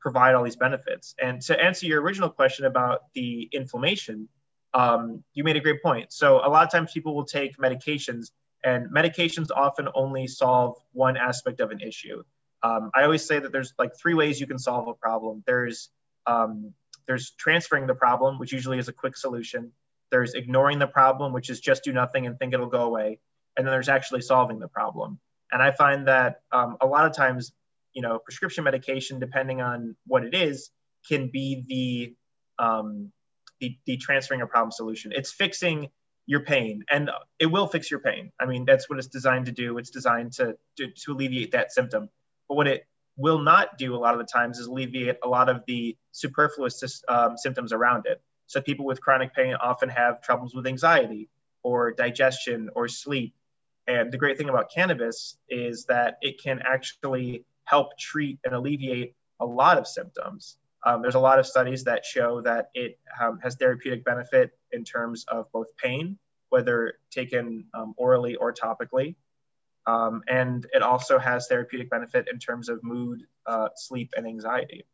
provide 0.00 0.34
all 0.34 0.44
these 0.44 0.56
benefits 0.56 1.14
and 1.22 1.40
to 1.40 1.58
answer 1.58 1.86
your 1.86 2.02
original 2.02 2.28
question 2.28 2.66
about 2.66 3.00
the 3.14 3.48
inflammation 3.52 4.28
um, 4.74 5.22
you 5.34 5.44
made 5.44 5.56
a 5.56 5.60
great 5.60 5.82
point 5.82 6.12
so 6.12 6.38
a 6.44 6.48
lot 6.48 6.64
of 6.64 6.70
times 6.70 6.92
people 6.92 7.14
will 7.14 7.24
take 7.24 7.56
medications 7.58 8.30
and 8.64 8.90
medications 8.90 9.48
often 9.54 9.88
only 9.94 10.26
solve 10.26 10.76
one 10.92 11.16
aspect 11.16 11.60
of 11.60 11.70
an 11.70 11.80
issue. 11.80 12.22
Um, 12.62 12.90
I 12.94 13.04
always 13.04 13.24
say 13.24 13.38
that 13.38 13.52
there's 13.52 13.74
like 13.78 13.90
three 13.96 14.14
ways 14.14 14.40
you 14.40 14.46
can 14.46 14.58
solve 14.58 14.88
a 14.88 14.94
problem. 14.94 15.44
There's 15.46 15.90
um, 16.26 16.72
there's 17.06 17.32
transferring 17.32 17.86
the 17.86 17.94
problem, 17.94 18.38
which 18.38 18.52
usually 18.52 18.78
is 18.78 18.88
a 18.88 18.92
quick 18.92 19.18
solution. 19.18 19.70
There's 20.10 20.34
ignoring 20.34 20.78
the 20.78 20.86
problem, 20.86 21.32
which 21.32 21.50
is 21.50 21.60
just 21.60 21.84
do 21.84 21.92
nothing 21.92 22.26
and 22.26 22.38
think 22.38 22.54
it'll 22.54 22.66
go 22.66 22.82
away. 22.82 23.20
And 23.56 23.66
then 23.66 23.72
there's 23.72 23.88
actually 23.88 24.22
solving 24.22 24.58
the 24.58 24.68
problem. 24.68 25.18
And 25.52 25.62
I 25.62 25.70
find 25.70 26.08
that 26.08 26.40
um, 26.52 26.76
a 26.80 26.86
lot 26.86 27.06
of 27.06 27.14
times, 27.14 27.52
you 27.92 28.02
know, 28.02 28.18
prescription 28.18 28.64
medication, 28.64 29.18
depending 29.18 29.60
on 29.60 29.96
what 30.06 30.24
it 30.24 30.34
is, 30.34 30.70
can 31.08 31.30
be 31.32 31.64
the 31.68 32.64
um, 32.64 33.12
the, 33.60 33.76
the 33.86 33.96
transferring 33.96 34.42
a 34.42 34.46
problem 34.46 34.72
solution. 34.72 35.12
It's 35.14 35.30
fixing 35.30 35.90
your 36.26 36.40
pain 36.40 36.84
and 36.90 37.10
it 37.38 37.46
will 37.46 37.66
fix 37.66 37.90
your 37.90 38.00
pain 38.00 38.32
i 38.40 38.46
mean 38.46 38.64
that's 38.64 38.88
what 38.88 38.98
it's 38.98 39.08
designed 39.08 39.46
to 39.46 39.52
do 39.52 39.76
it's 39.78 39.90
designed 39.90 40.32
to, 40.32 40.56
to, 40.76 40.88
to 40.90 41.12
alleviate 41.12 41.52
that 41.52 41.72
symptom 41.72 42.08
but 42.48 42.54
what 42.54 42.66
it 42.66 42.86
will 43.16 43.38
not 43.38 43.78
do 43.78 43.94
a 43.94 43.98
lot 43.98 44.14
of 44.14 44.18
the 44.18 44.26
times 44.26 44.58
is 44.58 44.66
alleviate 44.66 45.16
a 45.22 45.28
lot 45.28 45.48
of 45.48 45.62
the 45.66 45.96
superfluous 46.12 47.02
um, 47.08 47.36
symptoms 47.36 47.72
around 47.72 48.06
it 48.06 48.22
so 48.46 48.60
people 48.60 48.84
with 48.84 49.00
chronic 49.00 49.34
pain 49.34 49.54
often 49.54 49.88
have 49.88 50.20
troubles 50.22 50.54
with 50.54 50.66
anxiety 50.66 51.28
or 51.62 51.92
digestion 51.92 52.70
or 52.74 52.88
sleep 52.88 53.34
and 53.86 54.12
the 54.12 54.18
great 54.18 54.38
thing 54.38 54.48
about 54.48 54.70
cannabis 54.70 55.36
is 55.48 55.84
that 55.86 56.18
it 56.22 56.42
can 56.42 56.60
actually 56.66 57.44
help 57.64 57.96
treat 57.98 58.38
and 58.44 58.54
alleviate 58.54 59.14
a 59.40 59.46
lot 59.46 59.78
of 59.78 59.86
symptoms 59.86 60.58
um, 60.84 61.00
there's 61.00 61.14
a 61.14 61.20
lot 61.20 61.38
of 61.38 61.46
studies 61.46 61.84
that 61.84 62.04
show 62.04 62.42
that 62.42 62.70
it 62.74 62.98
um, 63.20 63.38
has 63.42 63.56
therapeutic 63.56 64.04
benefit 64.04 64.50
in 64.70 64.84
terms 64.84 65.24
of 65.28 65.50
both 65.50 65.74
pain, 65.76 66.18
whether 66.50 66.94
taken 67.10 67.64
um, 67.72 67.94
orally 67.96 68.36
or 68.36 68.52
topically. 68.52 69.16
Um, 69.86 70.22
and 70.28 70.66
it 70.72 70.82
also 70.82 71.18
has 71.18 71.46
therapeutic 71.46 71.90
benefit 71.90 72.28
in 72.30 72.38
terms 72.38 72.68
of 72.68 72.82
mood, 72.82 73.22
uh, 73.46 73.68
sleep, 73.76 74.12
and 74.16 74.26
anxiety. 74.26 74.84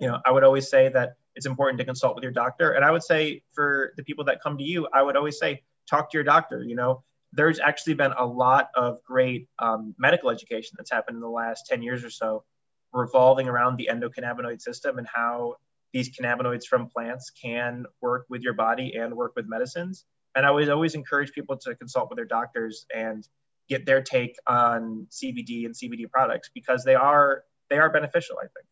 You 0.00 0.08
know, 0.08 0.20
I 0.24 0.30
would 0.30 0.44
always 0.44 0.68
say 0.68 0.88
that 0.88 1.16
it's 1.36 1.46
important 1.46 1.78
to 1.78 1.84
consult 1.84 2.14
with 2.14 2.22
your 2.22 2.32
doctor. 2.32 2.72
And 2.72 2.84
I 2.84 2.90
would 2.90 3.02
say 3.02 3.42
for 3.52 3.92
the 3.96 4.04
people 4.04 4.24
that 4.24 4.42
come 4.42 4.58
to 4.58 4.64
you, 4.64 4.88
I 4.92 5.02
would 5.02 5.16
always 5.16 5.38
say, 5.38 5.62
talk 5.88 6.10
to 6.10 6.16
your 6.16 6.24
doctor. 6.24 6.62
You 6.62 6.76
know, 6.76 7.02
there's 7.32 7.60
actually 7.60 7.94
been 7.94 8.12
a 8.16 8.24
lot 8.24 8.70
of 8.74 9.02
great 9.04 9.48
um, 9.58 9.94
medical 9.98 10.30
education 10.30 10.74
that's 10.76 10.90
happened 10.90 11.16
in 11.16 11.20
the 11.20 11.28
last 11.28 11.66
10 11.66 11.82
years 11.82 12.04
or 12.04 12.10
so 12.10 12.44
revolving 12.92 13.48
around 13.48 13.76
the 13.76 13.88
endocannabinoid 13.90 14.60
system 14.60 14.98
and 14.98 15.06
how 15.12 15.56
these 15.92 16.16
cannabinoids 16.16 16.64
from 16.64 16.88
plants 16.88 17.30
can 17.30 17.84
work 18.00 18.26
with 18.28 18.42
your 18.42 18.54
body 18.54 18.94
and 18.96 19.14
work 19.14 19.32
with 19.36 19.46
medicines. 19.48 20.04
And 20.34 20.46
I 20.46 20.48
always 20.48 20.68
always 20.68 20.94
encourage 20.94 21.32
people 21.32 21.56
to 21.58 21.74
consult 21.74 22.08
with 22.08 22.16
their 22.16 22.24
doctors 22.24 22.86
and 22.94 23.26
get 23.68 23.86
their 23.86 24.02
take 24.02 24.36
on 24.46 25.06
CBD 25.10 25.66
and 25.66 25.74
CBD 25.74 26.10
products 26.10 26.50
because 26.54 26.84
they 26.84 26.94
are 26.94 27.44
they 27.70 27.78
are 27.78 27.90
beneficial, 27.90 28.36
I 28.38 28.46
think. 28.46 28.66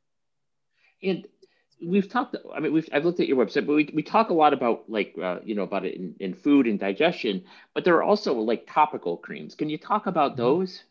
And 1.02 1.26
we've 1.84 2.08
talked. 2.08 2.36
I 2.54 2.60
mean, 2.60 2.72
we've 2.72 2.88
I've 2.92 3.04
looked 3.04 3.20
at 3.20 3.28
your 3.28 3.44
website, 3.44 3.66
but 3.66 3.74
we, 3.74 3.90
we 3.92 4.02
talk 4.02 4.30
a 4.30 4.34
lot 4.34 4.52
about 4.52 4.84
like 4.88 5.14
uh, 5.20 5.38
you 5.44 5.54
know 5.54 5.62
about 5.62 5.84
it 5.84 5.96
in, 5.96 6.14
in 6.20 6.34
food 6.34 6.66
and 6.66 6.78
digestion. 6.78 7.44
But 7.74 7.84
there 7.84 7.96
are 7.96 8.02
also 8.02 8.34
like 8.34 8.66
topical 8.70 9.16
creams. 9.16 9.54
Can 9.54 9.68
you 9.68 9.78
talk 9.78 10.06
about 10.06 10.32
mm-hmm. 10.32 10.42
those? 10.42 10.82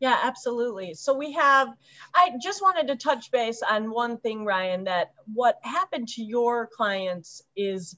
Yeah, 0.00 0.16
absolutely. 0.22 0.94
So 0.94 1.16
we 1.16 1.32
have, 1.32 1.68
I 2.14 2.30
just 2.40 2.62
wanted 2.62 2.86
to 2.86 2.96
touch 2.96 3.32
base 3.32 3.62
on 3.68 3.90
one 3.90 4.18
thing, 4.18 4.44
Ryan, 4.44 4.84
that 4.84 5.12
what 5.34 5.58
happened 5.62 6.06
to 6.10 6.22
your 6.22 6.68
clients 6.68 7.42
is 7.56 7.96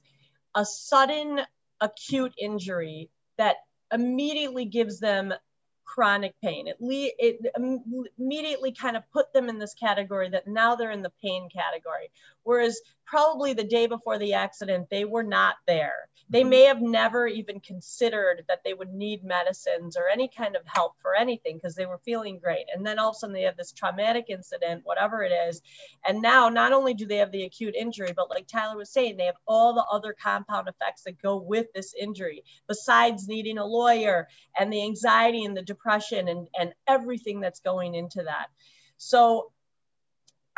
a 0.55 0.65
sudden 0.65 1.41
acute 1.79 2.33
injury 2.39 3.11
that 3.37 3.57
immediately 3.93 4.65
gives 4.65 4.99
them 4.99 5.31
chronic 5.93 6.33
pain. 6.41 6.67
It, 6.67 6.77
le- 6.79 7.11
it 7.19 7.39
immediately 8.17 8.71
kind 8.71 8.95
of 8.95 9.03
put 9.11 9.33
them 9.33 9.49
in 9.49 9.59
this 9.59 9.73
category 9.73 10.29
that 10.29 10.47
now 10.47 10.75
they're 10.75 10.91
in 10.91 11.01
the 11.01 11.11
pain 11.21 11.49
category. 11.49 12.11
Whereas 12.43 12.81
probably 13.05 13.53
the 13.53 13.63
day 13.63 13.87
before 13.87 14.17
the 14.17 14.33
accident, 14.33 14.87
they 14.89 15.05
were 15.05 15.23
not 15.23 15.55
there. 15.67 16.09
They 16.29 16.41
mm-hmm. 16.41 16.49
may 16.49 16.63
have 16.63 16.81
never 16.81 17.27
even 17.27 17.59
considered 17.59 18.45
that 18.47 18.61
they 18.63 18.73
would 18.73 18.93
need 18.93 19.23
medicines 19.23 19.97
or 19.97 20.07
any 20.07 20.29
kind 20.29 20.55
of 20.55 20.61
help 20.65 20.93
for 21.01 21.13
anything 21.13 21.57
because 21.57 21.75
they 21.75 21.85
were 21.85 21.99
feeling 22.05 22.39
great. 22.39 22.67
And 22.73 22.85
then 22.85 22.99
all 22.99 23.09
of 23.09 23.15
a 23.15 23.19
sudden 23.19 23.33
they 23.33 23.41
have 23.43 23.57
this 23.57 23.73
traumatic 23.73 24.25
incident, 24.29 24.85
whatever 24.85 25.23
it 25.23 25.33
is. 25.49 25.61
And 26.07 26.21
now 26.21 26.47
not 26.47 26.71
only 26.71 26.93
do 26.93 27.05
they 27.05 27.17
have 27.17 27.33
the 27.33 27.43
acute 27.43 27.75
injury, 27.75 28.13
but 28.15 28.29
like 28.29 28.47
Tyler 28.47 28.77
was 28.77 28.89
saying, 28.89 29.17
they 29.17 29.25
have 29.25 29.35
all 29.45 29.73
the 29.73 29.85
other 29.91 30.15
compound 30.17 30.69
effects 30.69 31.03
that 31.03 31.21
go 31.21 31.35
with 31.35 31.67
this 31.73 31.93
injury, 31.99 32.45
besides 32.67 33.27
needing 33.27 33.57
a 33.57 33.65
lawyer 33.65 34.29
and 34.57 34.71
the 34.71 34.83
anxiety 34.83 35.43
and 35.43 35.57
the 35.57 35.61
depression 35.61 36.29
and, 36.29 36.47
and 36.57 36.73
everything 36.87 37.41
that's 37.41 37.59
going 37.59 37.93
into 37.93 38.23
that. 38.23 38.47
So 38.97 39.51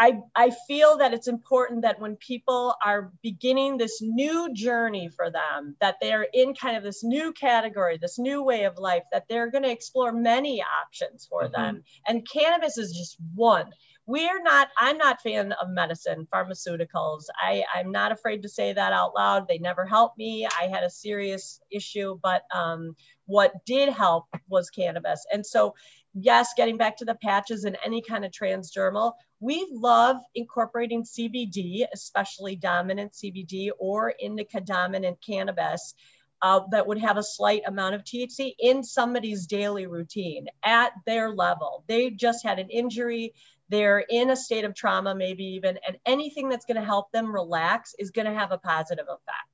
I, 0.03 0.19
I 0.35 0.51
feel 0.67 0.97
that 0.97 1.13
it's 1.13 1.29
important 1.29 1.83
that 1.83 2.01
when 2.01 2.17
people 2.17 2.75
are 2.85 3.13
beginning 3.21 3.77
this 3.77 4.01
new 4.01 4.53
journey 4.53 5.07
for 5.07 5.31
them, 5.31 5.77
that 5.79 5.95
they're 6.01 6.27
in 6.33 6.53
kind 6.55 6.75
of 6.75 6.83
this 6.83 7.05
new 7.05 7.31
category, 7.31 7.97
this 7.97 8.19
new 8.19 8.43
way 8.43 8.65
of 8.65 8.77
life, 8.77 9.03
that 9.13 9.29
they're 9.29 9.49
going 9.49 9.63
to 9.63 9.71
explore 9.71 10.11
many 10.11 10.61
options 10.61 11.25
for 11.25 11.43
mm-hmm. 11.43 11.53
them. 11.53 11.83
And 12.05 12.27
cannabis 12.29 12.77
is 12.77 12.91
just 12.91 13.15
one. 13.33 13.67
We're 14.05 14.43
not, 14.43 14.67
I'm 14.77 14.97
not 14.97 15.21
fan 15.21 15.53
of 15.53 15.69
medicine, 15.69 16.27
pharmaceuticals. 16.33 17.23
I, 17.41 17.63
I'm 17.73 17.93
not 17.93 18.11
afraid 18.11 18.41
to 18.41 18.49
say 18.49 18.73
that 18.73 18.91
out 18.91 19.15
loud. 19.15 19.47
They 19.47 19.59
never 19.59 19.85
helped 19.85 20.17
me. 20.17 20.45
I 20.45 20.65
had 20.65 20.83
a 20.83 20.89
serious 20.89 21.61
issue, 21.71 22.19
but 22.21 22.43
um, 22.53 22.97
what 23.25 23.53
did 23.65 23.87
help 23.87 24.25
was 24.49 24.69
cannabis. 24.69 25.25
And 25.31 25.45
so 25.45 25.75
yes, 26.13 26.53
getting 26.55 26.77
back 26.77 26.97
to 26.97 27.05
the 27.05 27.15
patches 27.15 27.63
and 27.63 27.77
any 27.85 28.01
kind 28.01 28.25
of 28.25 28.31
transdermal, 28.31 29.13
we 29.39 29.67
love 29.71 30.17
incorporating 30.35 31.03
CBD, 31.03 31.85
especially 31.93 32.55
dominant 32.55 33.13
CBD 33.13 33.69
or 33.79 34.13
indica 34.19 34.61
dominant 34.61 35.17
cannabis. 35.25 35.93
Uh, 36.41 36.59
that 36.71 36.85
would 36.85 36.97
have 36.97 37.15
a 37.15 37.23
slight 37.23 37.61
amount 37.65 37.95
of 37.95 38.03
THC 38.03 38.53
in 38.59 38.83
somebody's 38.83 39.47
daily 39.47 39.87
routine 39.87 40.47
at 40.61 40.91
their 41.05 41.29
level. 41.29 41.85
They 41.87 42.09
just 42.09 42.43
had 42.43 42.59
an 42.59 42.69
injury, 42.69 43.33
they're 43.69 43.99
in 43.99 44.29
a 44.29 44.35
state 44.35 44.65
of 44.65 44.75
trauma, 44.75 45.15
maybe 45.15 45.45
even, 45.45 45.79
and 45.87 45.97
anything 46.05 46.49
that's 46.49 46.65
going 46.65 46.79
to 46.79 46.85
help 46.85 47.11
them 47.13 47.33
relax 47.33 47.95
is 47.97 48.11
going 48.11 48.25
to 48.25 48.33
have 48.33 48.51
a 48.51 48.57
positive 48.57 49.05
effect. 49.07 49.52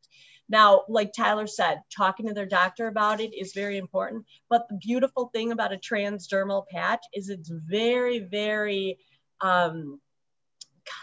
Now, 0.49 0.83
like 0.89 1.13
Tyler 1.13 1.47
said, 1.47 1.81
talking 1.95 2.27
to 2.27 2.33
their 2.33 2.47
doctor 2.47 2.87
about 2.87 3.21
it 3.21 3.33
is 3.35 3.53
very 3.53 3.77
important. 3.77 4.25
But 4.49 4.67
the 4.67 4.75
beautiful 4.75 5.29
thing 5.33 5.51
about 5.51 5.73
a 5.73 5.77
transdermal 5.77 6.67
patch 6.67 7.03
is 7.13 7.29
it's 7.29 7.49
very, 7.49 8.19
very 8.19 8.97
um, 9.41 10.01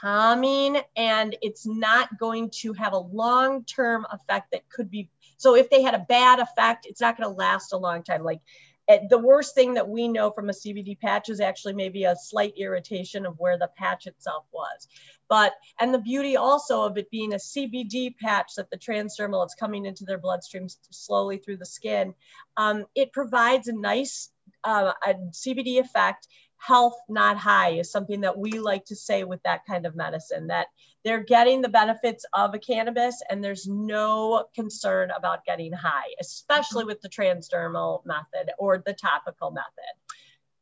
calming 0.00 0.78
and 0.96 1.36
it's 1.42 1.64
not 1.64 2.18
going 2.18 2.50
to 2.50 2.72
have 2.72 2.92
a 2.92 2.98
long 2.98 3.64
term 3.64 4.04
effect 4.12 4.50
that 4.50 4.68
could 4.68 4.90
be. 4.90 5.08
So, 5.36 5.54
if 5.54 5.70
they 5.70 5.82
had 5.82 5.94
a 5.94 6.06
bad 6.08 6.40
effect, 6.40 6.86
it's 6.86 7.00
not 7.00 7.16
going 7.16 7.30
to 7.30 7.36
last 7.36 7.72
a 7.72 7.76
long 7.76 8.02
time. 8.02 8.24
Like 8.24 8.40
the 8.88 9.18
worst 9.18 9.54
thing 9.54 9.74
that 9.74 9.88
we 9.88 10.06
know 10.06 10.30
from 10.30 10.48
a 10.48 10.52
CBD 10.52 10.98
patch 10.98 11.28
is 11.28 11.40
actually 11.40 11.74
maybe 11.74 12.04
a 12.04 12.14
slight 12.16 12.54
irritation 12.56 13.26
of 13.26 13.38
where 13.38 13.58
the 13.58 13.70
patch 13.76 14.06
itself 14.06 14.44
was. 14.52 14.88
But, 15.28 15.52
and 15.80 15.92
the 15.92 15.98
beauty 15.98 16.36
also 16.36 16.82
of 16.82 16.96
it 16.98 17.10
being 17.10 17.32
a 17.32 17.36
CBD 17.36 18.16
patch 18.16 18.52
that 18.56 18.70
the 18.70 18.78
transdermal, 18.78 19.44
it's 19.44 19.54
coming 19.54 19.86
into 19.86 20.04
their 20.04 20.18
bloodstream 20.18 20.68
slowly 20.90 21.38
through 21.38 21.56
the 21.56 21.66
skin, 21.66 22.14
um, 22.56 22.84
it 22.94 23.12
provides 23.12 23.68
a 23.68 23.72
nice 23.72 24.30
uh, 24.64 24.92
a 25.04 25.14
CBD 25.32 25.78
effect 25.80 26.28
health 26.58 26.98
not 27.08 27.36
high 27.36 27.70
is 27.70 27.90
something 27.90 28.22
that 28.22 28.36
we 28.36 28.58
like 28.58 28.84
to 28.86 28.96
say 28.96 29.24
with 29.24 29.42
that 29.42 29.60
kind 29.66 29.86
of 29.86 29.94
medicine 29.94 30.46
that 30.46 30.68
they're 31.04 31.22
getting 31.22 31.60
the 31.60 31.68
benefits 31.68 32.24
of 32.32 32.54
a 32.54 32.58
cannabis 32.58 33.22
and 33.30 33.44
there's 33.44 33.68
no 33.68 34.46
concern 34.54 35.10
about 35.16 35.44
getting 35.44 35.72
high 35.72 36.08
especially 36.18 36.82
mm-hmm. 36.82 36.88
with 36.88 37.00
the 37.02 37.08
transdermal 37.08 38.04
method 38.06 38.50
or 38.58 38.78
the 38.78 38.94
topical 38.94 39.50
method 39.50 40.05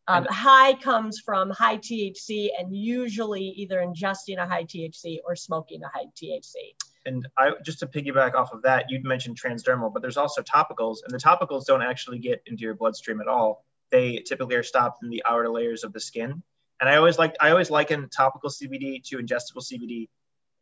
Um, 0.06 0.26
high 0.26 0.74
comes 0.74 1.18
from 1.18 1.50
high 1.50 1.78
THC 1.78 2.50
and 2.58 2.76
usually 2.76 3.42
either 3.42 3.78
ingesting 3.78 4.38
a 4.38 4.46
high 4.46 4.64
THC 4.64 5.18
or 5.24 5.34
smoking 5.34 5.82
a 5.82 5.88
high 5.88 6.06
THC. 6.14 6.54
And 7.06 7.26
I 7.38 7.52
just 7.64 7.78
to 7.80 7.86
piggyback 7.86 8.34
off 8.34 8.52
of 8.52 8.62
that, 8.62 8.86
you'd 8.88 9.04
mentioned 9.04 9.40
transdermal, 9.40 9.92
but 9.92 10.02
there's 10.02 10.16
also 10.16 10.42
topicals, 10.42 10.98
and 11.04 11.12
the 11.12 11.18
topicals 11.18 11.64
don't 11.66 11.82
actually 11.82 12.18
get 12.18 12.42
into 12.46 12.62
your 12.62 12.74
bloodstream 12.74 13.20
at 13.20 13.28
all. 13.28 13.64
They 13.90 14.18
typically 14.26 14.56
are 14.56 14.62
stopped 14.62 15.02
in 15.02 15.10
the 15.10 15.22
outer 15.26 15.48
layers 15.48 15.84
of 15.84 15.92
the 15.92 16.00
skin. 16.00 16.42
And 16.80 16.90
I 16.90 16.96
always 16.96 17.18
like 17.18 17.36
I 17.40 17.50
always 17.50 17.70
liken 17.70 18.08
topical 18.08 18.50
CBD 18.50 19.02
to 19.04 19.18
ingestible 19.18 19.62
CBD 19.62 20.08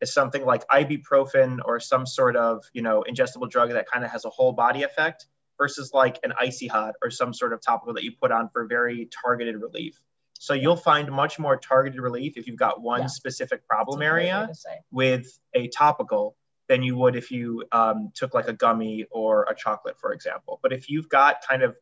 as 0.03 0.13
something 0.13 0.45
like 0.45 0.67
ibuprofen 0.69 1.59
or 1.65 1.81
some 1.81 2.07
sort 2.07 2.37
of 2.37 2.65
you 2.73 2.83
know 2.83 3.05
ingestible 3.09 3.49
drug 3.49 3.71
that 3.71 3.89
kind 3.89 4.05
of 4.05 4.11
has 4.11 4.25
a 4.25 4.31
whole 4.31 4.53
body 4.53 4.83
effect 4.83 5.27
versus 5.59 5.92
like 5.92 6.18
an 6.23 6.32
icy 6.38 6.66
hot 6.66 6.94
or 7.02 7.11
some 7.11 7.32
sort 7.32 7.52
of 7.52 7.61
topical 7.61 7.94
that 7.94 8.04
you 8.04 8.12
put 8.21 8.32
on 8.32 8.49
for 8.52 8.66
very 8.66 9.09
targeted 9.25 9.56
relief. 9.61 10.00
So 10.38 10.54
you'll 10.54 10.76
find 10.76 11.11
much 11.11 11.38
more 11.38 11.56
targeted 11.56 12.00
relief 12.00 12.37
if 12.37 12.49
you've 12.49 12.59
got 12.59 12.82
one 12.82 13.02
yeah. 13.02 13.06
specific 13.06 13.66
problem 13.66 14.02
area 14.02 14.50
with 14.90 15.38
a 15.54 15.68
topical 15.68 16.37
than 16.68 16.82
you 16.82 16.97
would 16.97 17.14
if 17.14 17.30
you 17.30 17.64
um, 17.71 18.11
took 18.14 18.35
like 18.35 18.49
a 18.49 18.52
gummy 18.52 19.06
or 19.11 19.44
a 19.44 19.54
chocolate, 19.54 19.99
for 20.00 20.12
example. 20.12 20.59
But 20.62 20.73
if 20.73 20.88
you've 20.90 21.09
got 21.09 21.37
kind 21.49 21.62
of 21.62 21.76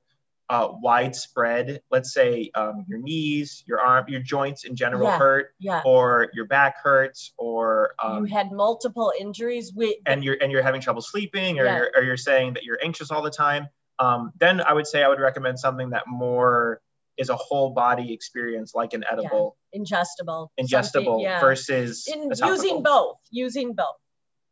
uh, 0.51 0.69
widespread, 0.83 1.81
let's 1.93 2.13
say 2.13 2.51
um, 2.57 2.85
your 2.89 2.99
knees, 2.99 3.63
your 3.69 3.81
arm, 3.81 4.05
your 4.09 4.21
joints 4.21 4.65
in 4.65 4.75
general 4.75 5.05
yeah, 5.05 5.17
hurt, 5.19 5.55
yeah. 5.61 5.81
or 5.85 6.29
your 6.35 6.45
back 6.45 6.83
hurts, 6.83 7.33
or 7.39 7.95
um, 8.03 8.27
you 8.27 8.35
had 8.35 8.51
multiple 8.51 9.13
injuries, 9.19 9.73
with 9.73 9.95
and 10.07 10.25
you're 10.25 10.37
and 10.43 10.51
you're 10.51 10.63
having 10.63 10.81
trouble 10.81 11.03
sleeping, 11.03 11.61
or 11.61 11.67
yeah. 11.67 11.77
you're, 11.77 11.91
or 11.95 12.03
you're 12.03 12.17
saying 12.17 12.55
that 12.55 12.65
you're 12.65 12.81
anxious 12.83 13.13
all 13.13 13.23
the 13.23 13.31
time. 13.31 13.69
Um, 14.01 14.33
then 14.41 14.61
I 14.61 14.73
would 14.73 14.89
say 14.89 15.05
I 15.05 15.09
would 15.09 15.21
recommend 15.21 15.61
something 15.61 15.91
that 15.91 16.09
more 16.09 16.81
is 17.17 17.29
a 17.29 17.37
whole 17.37 17.71
body 17.71 18.13
experience, 18.13 18.75
like 18.75 18.93
an 18.93 19.05
edible, 19.09 19.57
ingestible, 19.73 20.49
ingestible 20.61 21.41
versus 21.41 22.09
in 22.13 22.29
using 22.45 22.83
both, 22.83 23.19
using 23.31 23.73
both. 23.75 23.95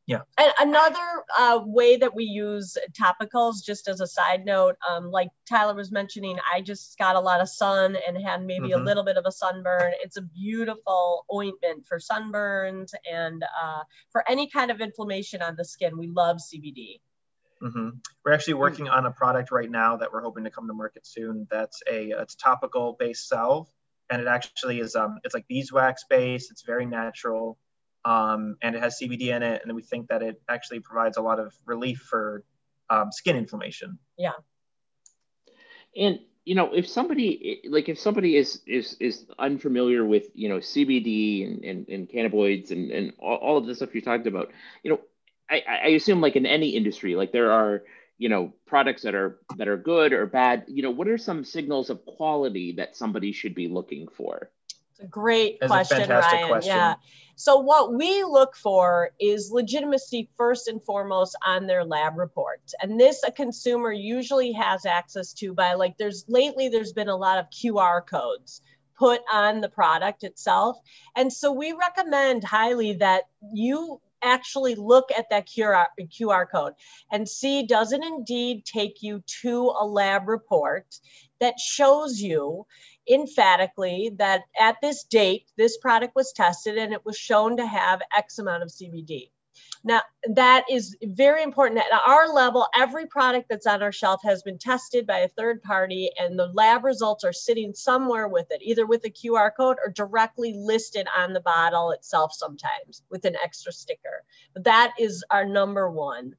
Yeah. 0.09 0.23
And 0.38 0.53
another 0.59 1.23
uh, 1.38 1.61
way 1.67 1.99
that 1.99 2.15
we 2.15 2.25
use 2.25 2.79
topicals, 2.99 3.62
just 3.62 3.88
as 3.88 4.00
a 4.00 4.07
side 4.07 4.47
note, 4.47 4.77
um, 4.88 5.11
like 5.11 5.29
Tyler 5.47 5.75
was 5.75 5.93
mentioning, 5.93 6.38
I 6.50 6.62
just 6.62 6.97
got 6.97 7.15
a 7.15 7.21
lot 7.21 7.43
of 7.43 7.49
sun 7.50 7.95
and 7.95 8.17
had 8.17 8.43
maybe 8.43 8.71
mm-hmm. 8.71 8.81
a 8.81 8.85
little 8.85 9.05
bit 9.05 9.19
of 9.19 9.27
a 9.27 9.31
sunburn. 9.31 9.93
It's 10.03 10.17
a 10.17 10.23
beautiful 10.23 11.27
ointment 11.31 11.87
for 11.87 11.99
sunburns 11.99 12.95
and 13.09 13.43
uh, 13.43 13.83
for 14.11 14.27
any 14.27 14.49
kind 14.49 14.71
of 14.71 14.81
inflammation 14.81 15.43
on 15.43 15.57
the 15.57 15.65
skin. 15.67 15.99
We 15.99 16.07
love 16.07 16.38
CBD. 16.38 17.00
Mm-hmm. 17.62 17.88
We're 18.25 18.33
actually 18.33 18.55
mm. 18.55 18.61
working 18.61 18.88
on 18.88 19.05
a 19.05 19.11
product 19.11 19.50
right 19.50 19.71
now 19.71 19.99
that 19.99 20.11
we're 20.11 20.23
hoping 20.23 20.45
to 20.45 20.50
come 20.50 20.69
to 20.69 20.73
market 20.73 21.07
soon. 21.07 21.47
That's 21.50 21.83
a 21.91 22.12
it's 22.19 22.35
topical 22.35 22.97
based 22.99 23.29
salve, 23.29 23.69
and 24.09 24.23
it 24.23 24.29
actually 24.29 24.79
is 24.79 24.95
um 24.95 25.19
it's 25.25 25.35
like 25.35 25.49
beeswax 25.49 26.05
based. 26.09 26.50
It's 26.53 26.62
very 26.62 26.87
natural 26.87 27.59
um, 28.05 28.57
and 28.62 28.75
it 28.75 28.83
has 28.83 28.99
CBD 29.00 29.35
in 29.35 29.43
it, 29.43 29.62
and 29.64 29.75
we 29.75 29.83
think 29.83 30.09
that 30.09 30.23
it 30.23 30.40
actually 30.49 30.81
provides 30.81 31.17
a 31.17 31.23
lot 31.23 31.38
of 31.38 31.55
relief 31.67 31.99
for 32.00 32.45
um, 32.90 33.11
skin 33.12 33.37
inflammation. 33.37 33.99
Yeah. 34.17 34.33
And 35.97 36.21
you 36.45 36.55
know, 36.55 36.73
if 36.73 36.88
somebody 36.88 37.61
like 37.69 37.90
if 37.90 37.99
somebody 37.99 38.37
is 38.37 38.62
is 38.67 38.97
is 39.00 39.26
unfamiliar 39.38 40.05
with 40.05 40.28
you 40.35 40.49
know 40.49 40.57
CBD 40.57 41.47
and 41.47 41.64
and, 41.64 41.88
and 41.88 42.09
cannabinoids 42.09 42.71
and 42.71 42.90
and 42.90 43.12
all, 43.19 43.37
all 43.37 43.57
of 43.59 43.67
the 43.67 43.75
stuff 43.75 43.95
you 43.95 44.00
talked 44.00 44.26
about, 44.26 44.50
you 44.83 44.90
know, 44.90 45.00
I, 45.50 45.62
I 45.85 45.88
assume 45.88 46.21
like 46.21 46.37
in 46.37 46.47
any 46.47 46.71
industry, 46.71 47.17
like 47.17 47.33
there 47.33 47.52
are 47.52 47.83
you 48.17 48.31
know 48.31 48.55
products 48.67 49.02
that 49.02 49.14
are 49.14 49.38
that 49.59 49.69
are 49.69 49.76
good 49.76 50.14
or 50.14 50.25
bad. 50.25 50.64
You 50.69 50.83
know, 50.83 50.90
what 50.90 51.09
are 51.09 51.19
some 51.19 51.45
signals 51.45 51.90
of 51.90 52.05
quality 52.07 52.73
that 52.73 52.97
somebody 52.97 53.33
should 53.33 53.55
be 53.55 53.69
looking 53.69 54.09
for? 54.09 54.50
It's 54.99 55.05
a 55.05 55.09
great 55.09 55.59
That's 55.61 55.71
question, 55.71 56.11
a 56.11 56.19
Ryan. 56.19 56.49
Question. 56.49 56.76
Yeah. 56.76 56.95
So 57.37 57.57
what 57.59 57.95
we 57.95 58.25
look 58.25 58.57
for 58.57 59.11
is 59.21 59.52
legitimacy 59.52 60.28
first 60.37 60.67
and 60.67 60.83
foremost 60.83 61.37
on 61.47 61.69
their 61.69 61.85
lab 61.85 62.19
reports. 62.19 62.75
And 62.83 62.99
this 62.99 63.23
a 63.23 63.31
consumer 63.31 63.93
usually 63.93 64.50
has 64.52 64.85
access 64.85 65.33
to 65.35 65.55
by 65.55 65.75
like 65.75 65.97
there's 65.99 66.25
lately 66.26 66.69
there's 66.69 66.93
been 66.93 67.09
a 67.09 67.17
lot 67.17 67.38
of 67.38 67.47
QR 67.50 68.05
codes 68.05 68.61
put 68.99 69.21
on 69.33 69.61
the 69.61 69.69
product 69.69 70.25
itself. 70.25 70.78
And 71.14 71.33
so 71.33 71.52
we 71.52 71.73
recommend 71.73 72.43
highly 72.43 72.95
that 72.95 73.25
you 73.52 74.01
actually 74.20 74.75
look 74.75 75.11
at 75.16 75.31
that 75.31 75.46
QR, 75.46 75.87
QR 76.01 76.51
code 76.51 76.72
and 77.12 77.29
see 77.29 77.64
does 77.64 77.92
it 77.92 78.03
indeed 78.03 78.64
take 78.64 79.01
you 79.01 79.22
to 79.42 79.72
a 79.79 79.87
lab 79.87 80.27
report 80.27 80.99
that 81.40 81.61
shows 81.61 82.20
you 82.20 82.66
emphatically 83.11 84.12
that 84.16 84.42
at 84.59 84.77
this 84.83 85.05
date, 85.05 85.51
this 85.57 85.77
product 85.79 86.14
was 86.14 86.33
tested 86.33 86.77
and 86.77 86.92
it 86.92 87.05
was 87.05 87.16
shown 87.16 87.57
to 87.57 87.66
have 87.66 88.03
X 88.16 88.38
amount 88.38 88.62
of 88.62 88.68
CBD. 88.68 89.31
Now, 89.85 90.03
that 90.35 90.64
is 90.71 90.97
very 91.03 91.42
important. 91.42 91.81
At 91.81 92.01
our 92.07 92.33
level, 92.33 92.68
every 92.77 93.07
product 93.07 93.49
that's 93.49 93.66
on 93.66 93.83
our 93.83 93.92
shelf 93.92 94.21
has 94.25 94.42
been 94.42 94.59
tested 94.59 95.07
by 95.07 95.18
a 95.18 95.29
third 95.29 95.62
party, 95.62 96.11
and 96.18 96.38
the 96.38 96.51
lab 96.55 96.85
results 96.85 97.25
are 97.25 97.33
sitting 97.33 97.73
somewhere 97.75 98.29
with 98.29 98.47
it, 98.51 98.62
either 98.62 98.87
with 98.87 99.05
a 99.05 99.11
QR 99.11 99.51
code 99.57 99.77
or 99.85 99.90
directly 99.90 100.53
listed 100.57 101.07
on 101.16 101.33
the 101.33 101.40
bottle 101.40 101.92
itself 101.92 102.33
sometimes 102.33 103.03
with 103.11 103.25
an 103.25 103.37
extra 103.42 103.73
sticker. 103.73 104.25
But 104.53 104.64
that 104.64 104.94
is 104.99 105.25
our 105.31 105.44
number 105.44 105.90
one 105.90 106.35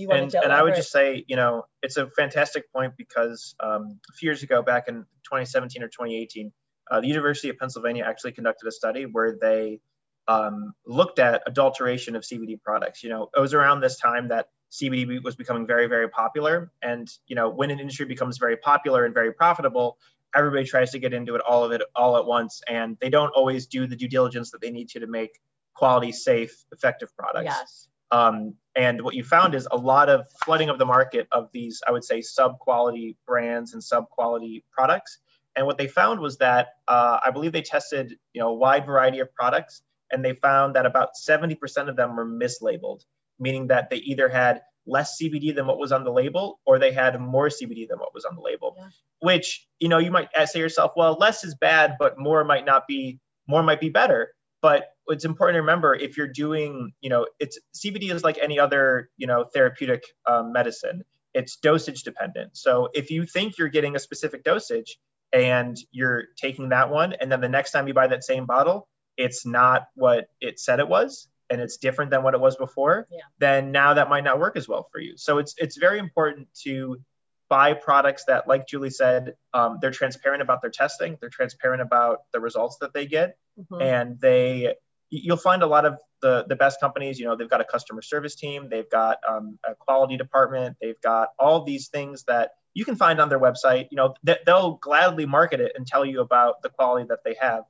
you 0.00 0.10
and, 0.10 0.34
and 0.34 0.52
I 0.52 0.62
would 0.62 0.74
just 0.74 0.90
say, 0.90 1.24
you 1.28 1.36
know, 1.36 1.64
it's 1.82 1.96
a 1.96 2.08
fantastic 2.10 2.72
point 2.72 2.94
because 2.96 3.54
um, 3.60 4.00
a 4.10 4.12
few 4.14 4.28
years 4.28 4.42
ago, 4.42 4.62
back 4.62 4.88
in 4.88 5.02
2017 5.24 5.82
or 5.82 5.88
2018, 5.88 6.52
uh, 6.90 7.00
the 7.00 7.06
University 7.06 7.48
of 7.48 7.58
Pennsylvania 7.58 8.04
actually 8.04 8.32
conducted 8.32 8.66
a 8.66 8.72
study 8.72 9.04
where 9.04 9.36
they 9.40 9.80
um, 10.28 10.72
looked 10.86 11.18
at 11.18 11.42
adulteration 11.46 12.16
of 12.16 12.22
CBD 12.22 12.60
products. 12.60 13.02
You 13.02 13.10
know, 13.10 13.30
it 13.34 13.40
was 13.40 13.54
around 13.54 13.80
this 13.80 13.98
time 13.98 14.28
that 14.28 14.46
CBD 14.70 15.22
was 15.22 15.36
becoming 15.36 15.66
very, 15.66 15.86
very 15.86 16.08
popular. 16.08 16.70
And, 16.82 17.08
you 17.26 17.36
know, 17.36 17.48
when 17.48 17.70
an 17.70 17.80
industry 17.80 18.06
becomes 18.06 18.38
very 18.38 18.56
popular 18.56 19.04
and 19.04 19.14
very 19.14 19.32
profitable, 19.32 19.98
everybody 20.34 20.64
tries 20.64 20.92
to 20.92 20.98
get 20.98 21.12
into 21.12 21.34
it 21.34 21.40
all 21.40 21.64
of 21.64 21.72
it 21.72 21.82
all 21.94 22.16
at 22.16 22.26
once. 22.26 22.62
And 22.68 22.96
they 23.00 23.10
don't 23.10 23.30
always 23.30 23.66
do 23.66 23.86
the 23.86 23.96
due 23.96 24.08
diligence 24.08 24.52
that 24.52 24.60
they 24.60 24.70
need 24.70 24.88
to 24.90 25.00
to 25.00 25.06
make 25.06 25.30
quality, 25.74 26.12
safe, 26.12 26.64
effective 26.72 27.08
products. 27.16 27.46
Yes. 27.46 27.88
Um, 28.12 28.54
and 28.76 29.02
what 29.02 29.14
you 29.14 29.24
found 29.24 29.54
is 29.54 29.66
a 29.70 29.76
lot 29.76 30.08
of 30.08 30.26
flooding 30.44 30.68
of 30.68 30.78
the 30.78 30.86
market 30.86 31.26
of 31.32 31.48
these, 31.52 31.82
I 31.86 31.90
would 31.90 32.04
say, 32.04 32.20
sub 32.20 32.58
quality 32.58 33.16
brands 33.26 33.74
and 33.74 33.82
sub 33.82 34.08
quality 34.10 34.64
products. 34.72 35.18
And 35.56 35.66
what 35.66 35.78
they 35.78 35.88
found 35.88 36.20
was 36.20 36.38
that 36.38 36.68
uh, 36.86 37.18
I 37.24 37.30
believe 37.30 37.52
they 37.52 37.62
tested, 37.62 38.14
you 38.32 38.40
know, 38.40 38.48
a 38.48 38.54
wide 38.54 38.86
variety 38.86 39.18
of 39.18 39.34
products, 39.34 39.82
and 40.12 40.24
they 40.24 40.34
found 40.34 40.76
that 40.76 40.86
about 40.86 41.10
70% 41.20 41.56
of 41.88 41.96
them 41.96 42.16
were 42.16 42.26
mislabeled, 42.26 43.00
meaning 43.38 43.66
that 43.68 43.90
they 43.90 43.96
either 43.96 44.28
had 44.28 44.60
less 44.86 45.20
CBD 45.20 45.54
than 45.54 45.66
what 45.66 45.78
was 45.78 45.92
on 45.92 46.04
the 46.04 46.12
label, 46.12 46.60
or 46.64 46.78
they 46.78 46.92
had 46.92 47.20
more 47.20 47.48
CBD 47.48 47.88
than 47.88 47.98
what 47.98 48.14
was 48.14 48.24
on 48.24 48.36
the 48.36 48.40
label. 48.40 48.74
Yeah. 48.78 48.88
Which, 49.20 49.66
you 49.80 49.88
know, 49.88 49.98
you 49.98 50.10
might 50.10 50.28
say 50.46 50.60
yourself, 50.60 50.92
well, 50.96 51.16
less 51.18 51.44
is 51.44 51.54
bad, 51.54 51.96
but 51.98 52.18
more 52.18 52.44
might 52.44 52.64
not 52.64 52.86
be. 52.86 53.18
More 53.48 53.62
might 53.64 53.80
be 53.80 53.88
better. 53.88 54.32
But 54.62 54.90
it's 55.10 55.24
important 55.24 55.56
to 55.56 55.60
remember 55.60 55.94
if 55.94 56.16
you're 56.16 56.26
doing, 56.26 56.92
you 57.00 57.10
know, 57.10 57.26
it's 57.38 57.58
CBD 57.74 58.12
is 58.12 58.24
like 58.24 58.38
any 58.38 58.58
other, 58.58 59.10
you 59.16 59.26
know, 59.26 59.44
therapeutic 59.44 60.02
um, 60.26 60.52
medicine. 60.52 61.02
It's 61.34 61.56
dosage 61.56 62.02
dependent. 62.02 62.56
So 62.56 62.88
if 62.94 63.10
you 63.10 63.24
think 63.24 63.58
you're 63.58 63.68
getting 63.68 63.96
a 63.96 63.98
specific 63.98 64.42
dosage 64.44 64.98
and 65.32 65.76
you're 65.92 66.24
taking 66.36 66.70
that 66.70 66.90
one, 66.90 67.12
and 67.14 67.30
then 67.30 67.40
the 67.40 67.48
next 67.48 67.70
time 67.70 67.86
you 67.86 67.94
buy 67.94 68.08
that 68.08 68.24
same 68.24 68.46
bottle, 68.46 68.88
it's 69.16 69.46
not 69.46 69.86
what 69.94 70.28
it 70.40 70.58
said 70.58 70.80
it 70.80 70.88
was, 70.88 71.28
and 71.50 71.60
it's 71.60 71.76
different 71.76 72.10
than 72.10 72.22
what 72.22 72.34
it 72.34 72.40
was 72.40 72.56
before, 72.56 73.06
yeah. 73.10 73.20
then 73.38 73.72
now 73.72 73.94
that 73.94 74.08
might 74.08 74.24
not 74.24 74.38
work 74.38 74.56
as 74.56 74.68
well 74.68 74.88
for 74.90 75.00
you. 75.00 75.16
So 75.16 75.38
it's 75.38 75.54
it's 75.58 75.76
very 75.76 75.98
important 75.98 76.48
to 76.62 77.00
buy 77.48 77.74
products 77.74 78.24
that, 78.26 78.48
like 78.48 78.66
Julie 78.66 78.90
said, 78.90 79.34
um, 79.52 79.78
they're 79.80 79.90
transparent 79.90 80.40
about 80.40 80.62
their 80.62 80.70
testing, 80.70 81.18
they're 81.20 81.28
transparent 81.28 81.82
about 81.82 82.20
the 82.32 82.40
results 82.40 82.78
that 82.80 82.94
they 82.94 83.06
get, 83.06 83.36
mm-hmm. 83.58 83.82
and 83.82 84.20
they 84.20 84.74
you'll 85.10 85.36
find 85.36 85.62
a 85.62 85.66
lot 85.66 85.84
of 85.84 85.98
the 86.22 86.44
the 86.48 86.56
best 86.56 86.80
companies. 86.80 87.18
You 87.18 87.26
know, 87.26 87.36
they've 87.36 87.50
got 87.50 87.60
a 87.60 87.64
customer 87.64 88.02
service 88.02 88.34
team, 88.34 88.68
they've 88.70 88.88
got 88.90 89.18
um, 89.28 89.58
a 89.68 89.74
quality 89.74 90.16
department, 90.16 90.76
they've 90.80 91.00
got 91.02 91.30
all 91.38 91.64
these 91.64 91.88
things 91.88 92.24
that 92.24 92.52
you 92.72 92.84
can 92.84 92.96
find 92.96 93.20
on 93.20 93.28
their 93.28 93.40
website. 93.40 93.88
You 93.90 93.96
know, 93.96 94.14
th- 94.24 94.38
they'll 94.46 94.74
gladly 94.74 95.26
market 95.26 95.60
it 95.60 95.72
and 95.74 95.86
tell 95.86 96.04
you 96.04 96.20
about 96.20 96.62
the 96.62 96.70
quality 96.70 97.06
that 97.08 97.20
they 97.24 97.36
have. 97.40 97.64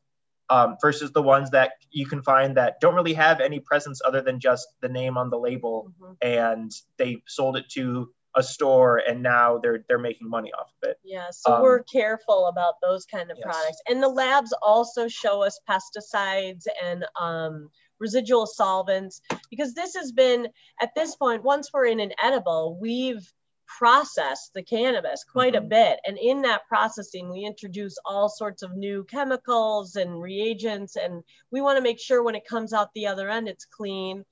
Um, 0.49 0.79
versus 0.83 1.13
the 1.13 1.23
ones 1.23 1.51
that 1.51 1.75
you 1.93 2.07
can 2.07 2.25
find 2.25 2.57
that 2.57 2.81
don't 2.81 2.97
really 2.97 3.13
have 3.13 3.39
any 3.39 3.61
presence 3.61 4.01
other 4.05 4.21
than 4.21 4.41
just 4.41 4.67
the 4.81 4.89
name 4.89 5.17
on 5.17 5.31
the 5.31 5.39
label 5.39 5.93
mm-hmm. 6.03 6.15
and 6.23 6.73
they 6.99 7.23
sold 7.29 7.57
it 7.57 7.69
to 7.69 8.11
a 8.37 8.43
store 8.43 9.03
and 9.09 9.23
now 9.23 9.59
they're 9.59 9.85
they're 9.89 9.99
making 9.99 10.29
money 10.29 10.53
off 10.53 10.69
of 10.83 10.91
it. 10.91 10.99
Yeah, 11.05 11.29
so 11.31 11.55
um, 11.55 11.63
we're 11.63 11.83
careful 11.85 12.47
about 12.47 12.75
those 12.83 13.05
kind 13.07 13.31
of 13.31 13.39
yes. 13.39 13.45
products. 13.45 13.83
And 13.89 14.03
the 14.03 14.09
labs 14.09 14.53
also 14.63 15.09
show 15.09 15.43
us 15.43 15.59
pesticides 15.69 16.67
and 16.85 17.05
um, 17.21 17.71
residual 17.99 18.47
solvents 18.47 19.21
because 19.51 19.75
this 19.75 19.95
has 19.95 20.13
been 20.13 20.49
at 20.81 20.91
this 20.95 21.17
point 21.17 21.43
once 21.43 21.71
we're 21.73 21.87
in 21.87 22.01
an 22.01 22.13
edible, 22.23 22.79
we've 22.81 23.31
process 23.79 24.51
the 24.55 24.63
cannabis 24.63 25.25
quite 25.25 25.55
mm-hmm. 25.55 25.65
a 25.65 25.69
bit. 25.69 26.01
And 26.05 26.19
in 26.19 26.43
that 26.43 26.67
processing, 26.69 27.31
we 27.31 27.45
introduce 27.45 27.97
all 28.05 28.29
sorts 28.29 28.63
of 28.63 28.77
new 28.77 29.05
chemicals 29.05 29.97
and 29.97 30.21
reagents. 30.21 30.97
And 30.97 31.23
we 31.51 31.61
want 31.61 31.77
to 31.77 31.83
make 31.83 32.01
sure 32.01 32.23
when 32.23 32.35
it 32.35 32.47
comes 32.47 32.73
out 32.73 32.93
the 32.95 33.07
other 33.07 33.29
end, 33.31 33.49
it's 33.49 33.65
clean. 33.65 34.25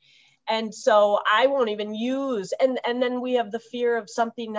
And 0.49 0.75
so 0.75 1.19
I 1.31 1.47
won't 1.47 1.69
even 1.69 1.95
use, 1.95 2.53
and, 2.61 2.81
and 2.87 3.03
then 3.03 3.21
we 3.21 3.35
have 3.35 3.51
the 3.51 3.61
fear 3.61 3.97
of 3.97 4.09
something 4.09 4.57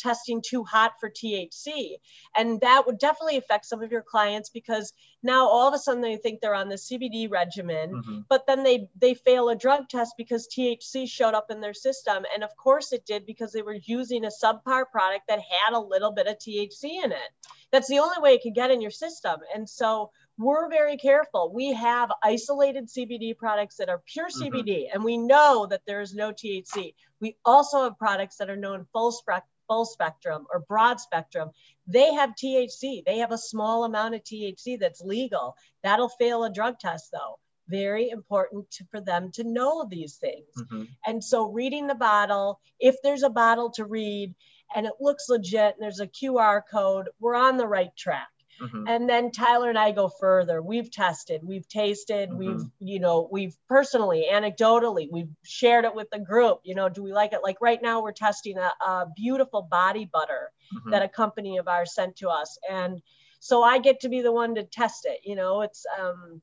testing 0.00 0.42
too 0.44 0.64
hot 0.64 0.92
for 0.98 1.10
THC. 1.10 1.96
And 2.36 2.60
that 2.62 2.86
would 2.86 2.98
definitely 2.98 3.36
affect 3.36 3.66
some 3.66 3.82
of 3.82 3.92
your 3.92 4.02
clients 4.02 4.48
because 4.48 4.92
now 5.22 5.46
all 5.46 5.68
of 5.68 5.74
a 5.74 5.78
sudden 5.78 6.00
they 6.00 6.16
think 6.16 6.40
they're 6.40 6.54
on 6.54 6.68
the 6.68 6.76
CBD 6.76 7.30
regimen, 7.30 7.92
mm-hmm. 7.92 8.20
but 8.28 8.46
then 8.46 8.64
they 8.64 8.88
they 8.98 9.14
fail 9.14 9.50
a 9.50 9.56
drug 9.56 9.88
test 9.88 10.14
because 10.16 10.48
THC 10.48 11.08
showed 11.08 11.34
up 11.34 11.50
in 11.50 11.60
their 11.60 11.74
system. 11.74 12.24
And 12.34 12.42
of 12.42 12.56
course 12.56 12.92
it 12.92 13.06
did 13.06 13.26
because 13.26 13.52
they 13.52 13.62
were 13.62 13.78
using 13.84 14.24
a 14.24 14.30
subpar 14.42 14.84
product 14.90 15.28
that 15.28 15.40
had 15.40 15.74
a 15.74 15.80
little 15.80 16.12
bit 16.12 16.26
of 16.26 16.38
THC 16.38 17.04
in 17.04 17.12
it. 17.12 17.30
That's 17.70 17.88
the 17.88 17.98
only 17.98 18.20
way 18.20 18.34
it 18.34 18.42
could 18.42 18.54
get 18.54 18.70
in 18.70 18.80
your 18.80 18.90
system. 18.90 19.40
And 19.54 19.68
so 19.68 20.10
we're 20.40 20.68
very 20.68 20.96
careful. 20.96 21.52
We 21.52 21.72
have 21.74 22.10
isolated 22.22 22.88
CBD 22.88 23.36
products 23.36 23.76
that 23.76 23.88
are 23.88 24.02
pure 24.06 24.28
mm-hmm. 24.28 24.54
CBD, 24.54 24.86
and 24.92 25.04
we 25.04 25.16
know 25.16 25.66
that 25.66 25.82
there 25.86 26.00
is 26.00 26.14
no 26.14 26.32
THC. 26.32 26.94
We 27.20 27.36
also 27.44 27.84
have 27.84 27.98
products 27.98 28.36
that 28.38 28.50
are 28.50 28.56
known 28.56 28.86
full 28.92 29.12
spectrum 29.12 29.48
full 29.70 29.84
spectrum 29.84 30.46
or 30.52 30.58
broad 30.58 30.98
spectrum, 30.98 31.50
they 31.86 32.12
have 32.12 32.30
THC. 32.30 33.04
They 33.06 33.18
have 33.18 33.30
a 33.30 33.38
small 33.38 33.84
amount 33.84 34.16
of 34.16 34.24
THC 34.24 34.80
that's 34.80 35.00
legal. 35.00 35.54
That'll 35.84 36.08
fail 36.08 36.42
a 36.42 36.52
drug 36.52 36.80
test 36.80 37.10
though. 37.12 37.38
Very 37.68 38.10
important 38.10 38.68
to, 38.72 38.84
for 38.90 39.00
them 39.00 39.30
to 39.34 39.44
know 39.44 39.86
these 39.88 40.16
things. 40.16 40.48
Mm-hmm. 40.58 40.82
And 41.06 41.22
so, 41.22 41.52
reading 41.52 41.86
the 41.86 41.94
bottle, 41.94 42.60
if 42.80 42.96
there's 43.04 43.22
a 43.22 43.30
bottle 43.30 43.70
to 43.72 43.84
read 43.84 44.34
and 44.74 44.86
it 44.86 44.94
looks 45.00 45.28
legit 45.28 45.74
and 45.74 45.82
there's 45.82 46.00
a 46.00 46.08
QR 46.08 46.62
code, 46.68 47.08
we're 47.20 47.36
on 47.36 47.56
the 47.56 47.68
right 47.68 47.96
track. 47.96 48.28
Mm-hmm. 48.60 48.84
And 48.86 49.08
then 49.08 49.30
Tyler 49.30 49.68
and 49.70 49.78
I 49.78 49.92
go 49.92 50.08
further. 50.08 50.60
We've 50.60 50.90
tested, 50.90 51.40
we've 51.42 51.66
tasted, 51.68 52.30
mm-hmm. 52.30 52.38
we've, 52.38 52.64
you 52.78 53.00
know, 53.00 53.28
we've 53.30 53.56
personally, 53.68 54.26
anecdotally, 54.30 55.08
we've 55.10 55.30
shared 55.42 55.84
it 55.84 55.94
with 55.94 56.10
the 56.10 56.18
group. 56.18 56.60
You 56.64 56.74
know, 56.74 56.88
do 56.88 57.02
we 57.02 57.12
like 57.12 57.32
it? 57.32 57.40
Like 57.42 57.60
right 57.60 57.80
now, 57.80 58.02
we're 58.02 58.12
testing 58.12 58.58
a, 58.58 58.72
a 58.84 59.06
beautiful 59.16 59.62
body 59.62 60.08
butter 60.12 60.52
mm-hmm. 60.74 60.90
that 60.90 61.02
a 61.02 61.08
company 61.08 61.56
of 61.56 61.68
ours 61.68 61.94
sent 61.94 62.16
to 62.16 62.28
us. 62.28 62.58
And 62.70 63.00
so 63.38 63.62
I 63.62 63.78
get 63.78 64.00
to 64.00 64.08
be 64.08 64.20
the 64.20 64.32
one 64.32 64.54
to 64.56 64.64
test 64.64 65.06
it. 65.06 65.20
You 65.24 65.36
know, 65.36 65.62
it's, 65.62 65.86
um, 65.98 66.42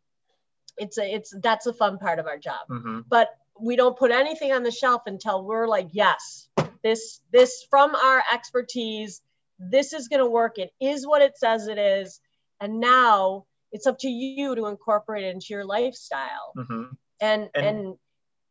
it's 0.78 0.98
a, 0.98 1.14
it's, 1.14 1.34
that's 1.42 1.68
a 1.68 1.74
fun 1.74 2.00
part 2.00 2.20
of 2.20 2.26
our 2.26 2.38
job. 2.38 2.68
Mm-hmm. 2.70 3.02
But 3.08 3.30
we 3.60 3.76
don't 3.76 3.98
put 3.98 4.12
anything 4.12 4.52
on 4.52 4.64
the 4.64 4.72
shelf 4.72 5.04
until 5.06 5.44
we're 5.44 5.68
like, 5.68 5.90
yes, 5.92 6.48
this, 6.84 7.20
this 7.32 7.66
from 7.70 7.96
our 7.96 8.24
expertise 8.34 9.22
this 9.60 9.94
is 9.94 10.08
going 10.08 10.24
to 10.24 10.30
work. 10.30 10.58
It 10.58 10.72
is 10.80 11.06
what 11.08 11.22
it 11.22 11.38
says 11.38 11.68
it 11.68 11.78
is. 11.78 12.20
And 12.60 12.80
now 12.80 13.46
it's 13.72 13.88
up 13.88 14.00
to 14.00 14.10
you 14.10 14.56
to 14.56 14.68
incorporate 14.68 15.26
it 15.26 15.34
into 15.34 15.48
your 15.50 15.66
lifestyle. 15.66 16.54
Mm-hmm. 16.58 16.84
And, 17.20 17.50
and, 17.54 17.66
and, 17.66 17.96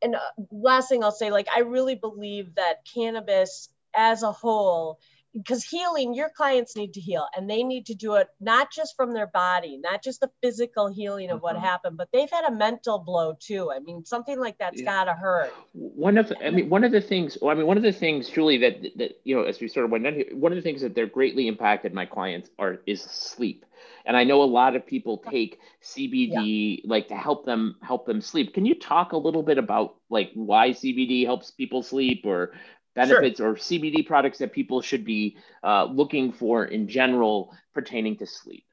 and 0.03 0.15
uh, 0.17 0.21
last 0.51 0.89
thing 0.89 1.03
I'll 1.03 1.13
say, 1.13 1.31
like, 1.31 1.49
I 1.55 1.61
really 1.61 1.95
believe 1.95 2.55
that 2.57 2.87
cannabis 2.93 3.69
as 3.95 4.23
a 4.23 4.33
whole 4.33 4.99
because 5.37 5.65
healing 5.65 6.15
your 6.15 6.31
clients 6.31 6.77
need 6.77 6.95
to 6.95 7.01
heal 7.01 7.27
and 7.37 7.49
they 7.49 7.63
need 7.63 7.87
to 7.87 7.95
do 7.95 8.15
it 8.15 8.29
not 8.41 8.71
just 8.73 8.97
from 8.97 9.13
their 9.13 9.27
body 9.27 9.79
not 9.83 10.03
just 10.03 10.21
the 10.21 10.31
physical 10.43 10.89
healing 10.89 11.31
of 11.31 11.37
mm-hmm. 11.37 11.45
what 11.45 11.57
happened 11.57 11.97
but 11.97 12.09
they've 12.13 12.31
had 12.31 12.45
a 12.45 12.53
mental 12.53 12.99
blow 12.99 13.35
too 13.39 13.71
i 13.71 13.79
mean 13.81 14.05
something 14.05 14.39
like 14.39 14.57
that's 14.59 14.81
yeah. 14.81 14.87
gotta 14.87 15.13
hurt 15.13 15.53
one 15.73 16.17
of 16.17 16.33
i 16.45 16.51
mean 16.51 16.69
one 16.69 16.85
of 16.85 16.93
the 16.93 17.01
things 17.01 17.37
well, 17.41 17.51
i 17.51 17.55
mean 17.55 17.67
one 17.67 17.77
of 17.77 17.83
the 17.83 17.93
things 17.93 18.29
julie 18.29 18.59
that 18.59 18.77
that 18.97 19.21
you 19.25 19.35
know 19.35 19.43
as 19.43 19.61
we 19.61 19.69
sort 19.69 19.85
of 19.85 19.91
went 19.91 20.07
on 20.07 20.15
here 20.15 20.27
one 20.33 20.53
of 20.53 20.57
the 20.57 20.63
things 20.63 20.81
that 20.81 20.95
they're 20.95 21.07
greatly 21.07 21.49
impacted 21.49 21.93
my 21.93 22.07
clients 22.07 22.51
are 22.59 22.79
is 22.87 23.03
sleep 23.03 23.65
and 24.07 24.17
i 24.17 24.25
know 24.25 24.43
a 24.43 24.45
lot 24.45 24.75
of 24.75 24.87
people 24.87 25.19
take 25.31 25.61
cbd 25.83 26.81
yeah. 26.83 26.91
like 26.91 27.09
to 27.09 27.17
help 27.17 27.45
them 27.45 27.77
help 27.83 28.07
them 28.07 28.21
sleep 28.21 28.55
can 28.55 28.65
you 28.65 28.75
talk 28.75 29.13
a 29.13 29.17
little 29.17 29.43
bit 29.43 29.59
about 29.59 29.97
like 30.09 30.31
why 30.35 30.71
cbd 30.71 31.25
helps 31.25 31.51
people 31.51 31.83
sleep 31.83 32.23
or 32.25 32.53
benefits 32.97 33.39
sure. 33.39 33.51
or 33.51 33.55
CBD 33.55 34.05
products 34.05 34.39
that 34.39 34.53
people 34.53 34.81
should 34.81 35.05
be 35.05 35.37
uh, 35.63 35.85
looking 35.85 36.33
for 36.33 36.65
in 36.65 36.89
general 36.89 37.55
pertaining 37.73 38.17
to 38.17 38.27
sleep? 38.27 38.65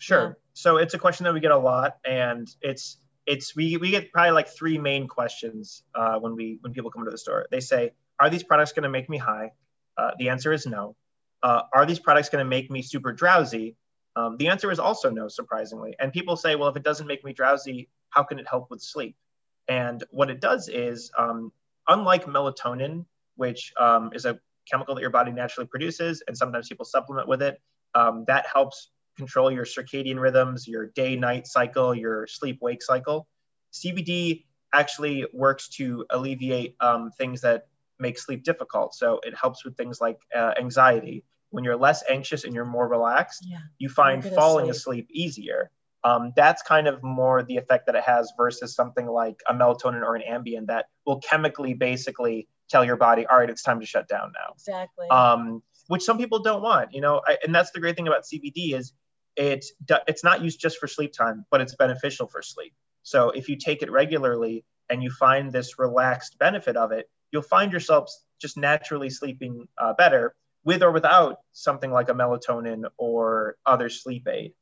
Sure. 0.00 0.38
So 0.54 0.78
it's 0.78 0.94
a 0.94 0.98
question 0.98 1.24
that 1.24 1.34
we 1.34 1.40
get 1.40 1.52
a 1.52 1.58
lot, 1.58 1.98
and 2.04 2.48
it's 2.60 2.96
it's 3.26 3.54
we 3.54 3.76
we 3.76 3.90
get 3.90 4.10
probably 4.10 4.32
like 4.32 4.48
three 4.48 4.78
main 4.78 5.06
questions 5.06 5.84
uh, 5.94 6.18
when 6.18 6.34
we 6.34 6.58
when 6.62 6.72
people 6.72 6.90
come 6.90 7.04
to 7.04 7.10
the 7.10 7.18
store. 7.18 7.46
They 7.50 7.60
say, 7.60 7.92
"Are 8.18 8.30
these 8.30 8.42
products 8.42 8.72
going 8.72 8.82
to 8.82 8.88
make 8.88 9.08
me 9.08 9.18
high?" 9.18 9.52
Uh, 9.96 10.12
the 10.18 10.30
answer 10.30 10.52
is 10.52 10.66
no. 10.66 10.96
Uh, 11.42 11.62
are 11.72 11.86
these 11.86 11.98
products 12.00 12.28
going 12.28 12.44
to 12.44 12.48
make 12.48 12.70
me 12.70 12.82
super 12.82 13.12
drowsy? 13.12 13.76
Um, 14.16 14.36
the 14.36 14.48
answer 14.48 14.70
is 14.72 14.78
also 14.80 15.10
no, 15.10 15.28
surprisingly. 15.28 15.94
And 16.00 16.12
people 16.12 16.36
say, 16.36 16.56
well, 16.56 16.68
if 16.68 16.76
it 16.76 16.82
doesn't 16.82 17.06
make 17.06 17.24
me 17.24 17.32
drowsy, 17.32 17.88
how 18.10 18.24
can 18.24 18.38
it 18.38 18.48
help 18.48 18.70
with 18.70 18.82
sleep? 18.82 19.16
And 19.68 20.02
what 20.10 20.30
it 20.30 20.40
does 20.40 20.68
is, 20.68 21.12
um, 21.16 21.52
unlike 21.86 22.24
melatonin, 22.24 23.04
which 23.38 23.72
um, 23.80 24.10
is 24.14 24.24
a 24.24 24.38
chemical 24.70 24.94
that 24.94 25.00
your 25.00 25.10
body 25.10 25.32
naturally 25.32 25.66
produces, 25.66 26.22
and 26.26 26.36
sometimes 26.36 26.68
people 26.68 26.84
supplement 26.84 27.26
with 27.28 27.42
it. 27.42 27.60
Um, 27.94 28.24
that 28.26 28.46
helps 28.52 28.90
control 29.16 29.50
your 29.50 29.64
circadian 29.64 30.20
rhythms, 30.20 30.68
your 30.68 30.86
day 30.86 31.16
night 31.16 31.46
cycle, 31.46 31.94
your 31.94 32.26
sleep 32.26 32.58
wake 32.60 32.82
cycle. 32.82 33.26
CBD 33.72 34.44
actually 34.72 35.26
works 35.32 35.68
to 35.68 36.04
alleviate 36.10 36.76
um, 36.80 37.10
things 37.18 37.40
that 37.40 37.66
make 37.98 38.18
sleep 38.18 38.44
difficult. 38.44 38.94
So 38.94 39.20
it 39.24 39.34
helps 39.34 39.64
with 39.64 39.76
things 39.76 40.00
like 40.00 40.18
uh, 40.34 40.54
anxiety. 40.58 41.24
When 41.50 41.64
you're 41.64 41.76
less 41.76 42.04
anxious 42.08 42.44
and 42.44 42.54
you're 42.54 42.66
more 42.66 42.88
relaxed, 42.88 43.46
yeah. 43.48 43.58
you 43.78 43.88
find 43.88 44.22
falling 44.22 44.66
sleep. 44.66 44.74
asleep 44.74 45.08
easier. 45.10 45.70
Um, 46.04 46.32
that's 46.36 46.62
kind 46.62 46.86
of 46.86 47.02
more 47.02 47.42
the 47.42 47.56
effect 47.56 47.86
that 47.86 47.96
it 47.96 48.04
has 48.04 48.32
versus 48.36 48.74
something 48.74 49.06
like 49.06 49.40
a 49.48 49.54
melatonin 49.54 50.02
or 50.02 50.14
an 50.14 50.22
Ambien 50.30 50.66
that 50.66 50.86
will 51.04 51.18
chemically 51.18 51.74
basically 51.74 52.48
tell 52.68 52.84
your 52.84 52.96
body, 52.96 53.26
all 53.26 53.38
right, 53.38 53.50
it's 53.50 53.62
time 53.62 53.80
to 53.80 53.86
shut 53.86 54.08
down 54.08 54.32
now. 54.34 54.52
Exactly. 54.54 55.08
Um, 55.08 55.62
which 55.88 56.02
some 56.02 56.18
people 56.18 56.40
don't 56.40 56.62
want, 56.62 56.92
you 56.92 57.00
know, 57.00 57.22
I, 57.26 57.38
and 57.42 57.54
that's 57.54 57.70
the 57.70 57.80
great 57.80 57.96
thing 57.96 58.08
about 58.08 58.24
CBD 58.24 58.74
is 58.74 58.92
it 59.36 59.64
it's 60.06 60.24
not 60.24 60.42
used 60.42 60.60
just 60.60 60.78
for 60.78 60.86
sleep 60.86 61.12
time, 61.12 61.46
but 61.50 61.60
it's 61.60 61.74
beneficial 61.74 62.26
for 62.26 62.42
sleep. 62.42 62.74
So 63.02 63.30
if 63.30 63.48
you 63.48 63.56
take 63.56 63.82
it 63.82 63.90
regularly 63.90 64.64
and 64.90 65.02
you 65.02 65.10
find 65.10 65.50
this 65.50 65.78
relaxed 65.78 66.38
benefit 66.38 66.76
of 66.76 66.92
it, 66.92 67.08
you'll 67.30 67.42
find 67.42 67.72
yourself 67.72 68.10
just 68.40 68.56
naturally 68.56 69.10
sleeping 69.10 69.66
uh, 69.78 69.94
better 69.94 70.34
with 70.64 70.82
or 70.82 70.90
without 70.92 71.38
something 71.52 71.90
like 71.90 72.08
a 72.08 72.14
melatonin 72.14 72.84
or 72.98 73.56
other 73.64 73.88
sleep 73.88 74.28
aid. 74.28 74.52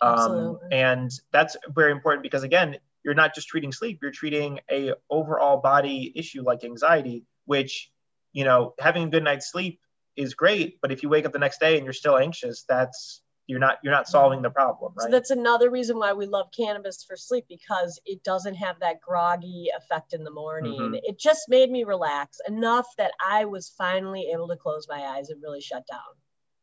Um, 0.00 0.58
and 0.70 1.10
that's 1.32 1.56
very 1.74 1.90
important 1.90 2.22
because 2.22 2.42
again, 2.42 2.76
you're 3.02 3.14
not 3.14 3.34
just 3.34 3.48
treating 3.48 3.72
sleep, 3.72 4.00
you're 4.02 4.10
treating 4.10 4.60
a 4.70 4.92
overall 5.10 5.60
body 5.60 6.12
issue 6.14 6.42
like 6.42 6.64
anxiety 6.64 7.24
which 7.46 7.90
you 8.32 8.44
know 8.44 8.74
having 8.78 9.04
a 9.04 9.08
good 9.08 9.24
night's 9.24 9.50
sleep 9.50 9.80
is 10.16 10.34
great 10.34 10.78
but 10.80 10.92
if 10.92 11.02
you 11.02 11.08
wake 11.08 11.24
up 11.24 11.32
the 11.32 11.38
next 11.38 11.58
day 11.58 11.76
and 11.76 11.84
you're 11.84 11.92
still 11.92 12.18
anxious 12.18 12.64
that's 12.68 13.22
you're 13.46 13.60
not 13.60 13.78
you're 13.82 13.92
not 13.92 14.08
solving 14.08 14.42
the 14.42 14.50
problem 14.50 14.92
right? 14.96 15.04
so 15.04 15.10
that's 15.10 15.30
another 15.30 15.70
reason 15.70 15.98
why 15.98 16.12
we 16.12 16.26
love 16.26 16.46
cannabis 16.56 17.04
for 17.04 17.16
sleep 17.16 17.44
because 17.48 18.00
it 18.04 18.22
doesn't 18.24 18.54
have 18.54 18.78
that 18.80 19.00
groggy 19.00 19.68
effect 19.78 20.12
in 20.12 20.24
the 20.24 20.30
morning. 20.30 20.78
Mm-hmm. 20.78 20.94
it 21.02 21.18
just 21.18 21.48
made 21.48 21.70
me 21.70 21.84
relax 21.84 22.38
enough 22.48 22.86
that 22.98 23.12
i 23.24 23.44
was 23.44 23.72
finally 23.78 24.30
able 24.32 24.48
to 24.48 24.56
close 24.56 24.86
my 24.88 25.00
eyes 25.00 25.30
and 25.30 25.42
really 25.42 25.60
shut 25.60 25.86
down 25.86 26.00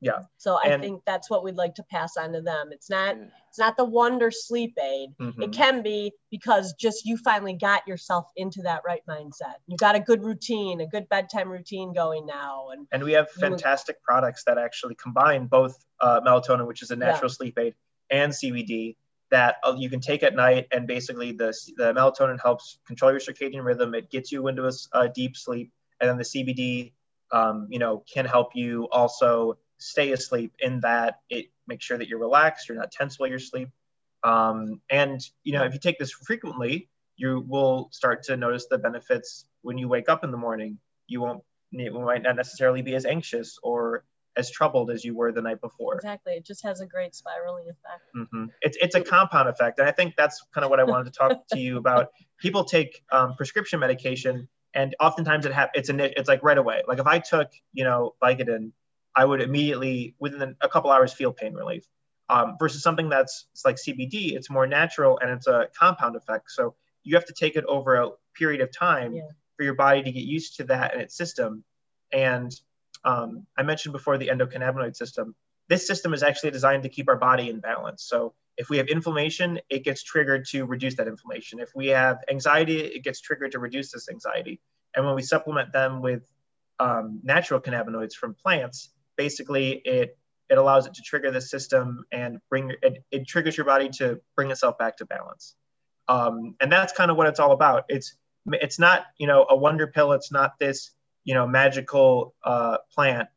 yeah. 0.04 0.20
So 0.38 0.60
i 0.64 0.68
and, 0.68 0.82
think 0.82 1.02
that's 1.06 1.30
what 1.30 1.44
we'd 1.44 1.56
like 1.56 1.76
to 1.76 1.84
pass 1.84 2.18
on 2.18 2.34
to 2.34 2.42
them. 2.42 2.70
It's 2.72 2.90
not 2.90 3.16
it's 3.50 3.60
not 3.60 3.78
the 3.78 3.86
wonder 3.86 4.32
sleep 4.32 4.78
aid. 4.82 5.10
Mm-hmm. 5.20 5.42
it 5.44 5.52
can 5.52 5.82
be 5.82 6.12
because 6.30 6.74
just 6.74 7.06
you 7.06 7.18
finally 7.18 7.54
got 7.54 7.88
yourself 7.88 8.26
into 8.36 8.62
that 8.64 8.82
right 8.86 9.04
mindset. 9.08 9.56
You 9.68 9.78
got 9.78 9.96
a 9.96 10.00
good 10.00 10.24
routine 10.24 10.82
a 10.82 10.88
good 10.88 11.08
bedtime 11.10 11.50
routine 11.50 11.94
going 11.94 12.26
now 12.26 12.70
and 12.72 12.88
and 12.92 13.04
we 13.04 13.14
have 13.14 13.30
fantastic 13.32 14.02
products 14.04 14.44
that 14.46 14.58
actually 14.58 14.96
combine 14.96 15.48
both 15.48 15.84
uh, 16.02 16.20
melatonin 16.22 16.68
which 16.68 16.82
is 16.82 16.92
a 16.92 16.96
natural 16.96 17.30
yeah. 17.32 17.36
sleep 17.36 17.60
aid 17.60 17.76
and 18.10 18.32
cbd 18.32 18.96
that 19.32 19.56
uh, 19.64 19.74
you 19.76 19.90
can 19.90 20.00
take 20.00 20.22
at 20.22 20.36
night 20.36 20.68
and 20.72 20.86
basically 20.86 21.32
the, 21.32 21.52
the 21.78 21.92
melatonin 21.94 22.40
helps 22.40 22.78
control 22.86 23.10
your 23.12 23.20
circadian 23.20 23.66
rhythm. 23.66 23.96
It 23.96 24.12
gets 24.12 24.32
you 24.32 24.48
into 24.48 24.68
a, 24.68 24.72
a 24.94 25.10
deep 25.10 25.36
sleep 25.36 25.72
and 26.00 26.10
then 26.10 26.18
the 26.18 26.24
cbd 26.24 26.92
um, 27.32 27.68
you 27.70 27.80
know 27.80 28.04
can 28.12 28.26
help 28.26 28.56
you 28.56 28.88
also 28.92 29.58
stay 29.84 30.12
asleep 30.12 30.54
in 30.60 30.80
that 30.82 31.20
it 31.30 31.48
makes 31.68 31.86
sure 31.86 31.98
that 31.98 32.08
you're 32.08 32.20
relaxed, 32.20 32.70
you're 32.70 32.78
not 32.78 32.92
tense 32.92 33.20
while 33.20 33.28
you're 33.28 33.38
asleep. 33.38 33.70
Um, 34.24 34.82
and 34.90 35.22
you 35.44 35.54
know, 35.54 35.64
if 35.64 35.74
you 35.74 35.80
take 35.80 36.00
this 36.00 36.12
frequently, 36.12 36.90
you 37.18 37.44
will 37.48 37.90
start 37.92 38.24
to 38.24 38.38
notice 38.38 38.68
the 38.70 38.78
benefits 38.78 39.46
when 39.62 39.78
you 39.78 39.88
wake 39.88 40.10
up 40.10 40.24
in 40.24 40.32
the 40.32 40.38
morning. 40.38 40.78
You 41.08 41.22
won't 41.22 41.44
you 41.72 41.92
might 41.92 42.24
not 42.24 42.36
necessarily 42.36 42.82
be 42.82 42.96
as 42.96 43.06
anxious 43.06 43.60
or 43.64 44.06
as 44.36 44.50
troubled 44.50 44.90
as 44.90 45.04
you 45.04 45.16
were 45.16 45.32
the 45.32 45.42
night 45.42 45.62
before. 45.62 45.96
Exactly. 45.96 46.34
It 46.34 46.46
just 46.46 46.64
has 46.64 46.82
a 46.82 46.88
great 46.88 47.14
spiraling 47.14 47.66
effect. 47.66 48.04
Mm-hmm. 48.16 48.46
It's, 48.62 48.78
it's 48.82 48.96
a 48.96 49.02
compound 49.02 49.48
effect. 49.48 49.78
And 49.78 49.88
I 49.88 49.92
think 49.92 50.16
that's 50.16 50.44
kind 50.54 50.66
of 50.66 50.72
what 50.72 50.80
I 50.80 50.84
wanted 50.84 51.12
to 51.14 51.18
talk 51.18 51.48
to 51.52 51.60
you 51.60 51.78
about. 51.78 52.10
People 52.40 52.64
take 52.64 53.04
um, 53.12 53.36
prescription 53.36 53.80
medication 53.80 54.48
and 54.74 54.96
oftentimes 55.00 55.46
it 55.46 55.54
ha- 55.54 55.70
it's 55.74 55.90
a 55.90 56.20
it's 56.20 56.28
like 56.28 56.44
right 56.44 56.58
away. 56.58 56.82
Like 56.88 57.00
if 57.00 57.08
I 57.08 57.20
took 57.20 57.50
you 57.74 57.84
know 57.84 58.16
Vicodin, 58.22 58.72
I 59.16 59.26
would 59.26 59.42
immediately 59.42 60.16
within 60.20 60.56
a 60.62 60.70
couple 60.70 60.92
hours 60.92 61.14
feel 61.14 61.32
pain 61.32 61.54
relief. 61.54 61.86
Um, 62.30 62.56
versus 62.58 62.82
something 62.82 63.10
that's 63.10 63.48
like 63.66 63.76
CBD, 63.76 64.32
it's 64.34 64.50
more 64.50 64.66
natural 64.66 65.20
and 65.20 65.30
it's 65.30 65.46
a 65.46 65.68
compound 65.78 66.16
effect. 66.16 66.50
So 66.52 66.74
you 67.04 67.16
have 67.16 67.26
to 67.26 67.34
take 67.34 67.56
it 67.56 67.66
over 67.66 67.96
a 67.96 68.10
period 68.34 68.62
of 68.62 68.72
time 68.76 69.14
yeah. 69.14 69.24
for 69.58 69.64
your 69.64 69.76
body 69.76 70.02
to 70.02 70.12
get 70.12 70.24
used 70.24 70.56
to 70.58 70.64
that 70.66 70.94
and 70.94 71.02
its 71.02 71.16
system. 71.16 71.64
And 72.12 72.54
um, 73.04 73.46
I 73.58 73.64
mentioned 73.64 73.92
before 73.92 74.18
the 74.18 74.30
endocannabinoid 74.30 74.96
system. 74.96 75.36
This 75.68 75.86
system 75.86 76.14
is 76.14 76.24
actually 76.24 76.52
designed 76.52 76.84
to 76.84 76.90
keep 76.90 77.10
our 77.10 77.18
body 77.18 77.50
in 77.50 77.60
balance. 77.60 78.04
So 78.04 78.34
if 78.58 78.70
we 78.70 78.78
have 78.78 78.88
inflammation, 78.88 79.60
it 79.70 79.84
gets 79.84 80.04
triggered 80.04 80.46
to 80.48 80.66
reduce 80.66 80.96
that 80.96 81.08
inflammation. 81.08 81.60
If 81.60 81.72
we 81.76 81.88
have 81.88 82.20
anxiety, 82.30 82.80
it 82.80 83.04
gets 83.04 83.20
triggered 83.20 83.52
to 83.54 83.60
reduce 83.60 83.92
this 83.92 84.10
anxiety. 84.10 84.62
And 84.96 85.06
when 85.06 85.16
we 85.16 85.24
supplement 85.24 85.72
them 85.74 86.02
with 86.02 86.24
um, 86.80 87.20
natural 87.24 87.60
cannabinoids 87.60 88.14
from 88.14 88.36
plants, 88.36 88.90
basically 89.18 89.72
it 89.86 90.18
it 90.50 90.58
allows 90.58 90.86
it 90.86 90.94
to 90.96 91.02
trigger 91.02 91.32
the 91.32 91.42
system 91.42 92.06
and 92.12 92.40
bring 92.50 92.72
it, 92.82 93.04
it 93.12 93.28
triggers 93.28 93.58
your 93.58 93.66
body 93.66 93.90
to 93.90 94.20
bring 94.36 94.52
itself 94.52 94.78
back 94.78 94.98
to 94.98 95.06
balance. 95.06 95.56
Um, 96.08 96.56
and 96.60 96.72
that's 96.72 96.94
kind 96.94 97.10
of 97.10 97.18
what 97.18 97.28
it's 97.28 97.40
all 97.40 97.54
about. 97.54 97.86
It's 97.90 98.16
it's 98.48 98.78
not 98.78 99.06
you 99.18 99.28
know 99.28 99.46
a 99.50 99.56
wonder 99.56 99.88
pill. 99.88 100.12
It's 100.12 100.32
not 100.32 100.60
this 100.60 100.92
you 101.24 101.34
know 101.34 101.48
magical 101.48 102.36
uh, 102.44 102.78
plant. 102.94 103.30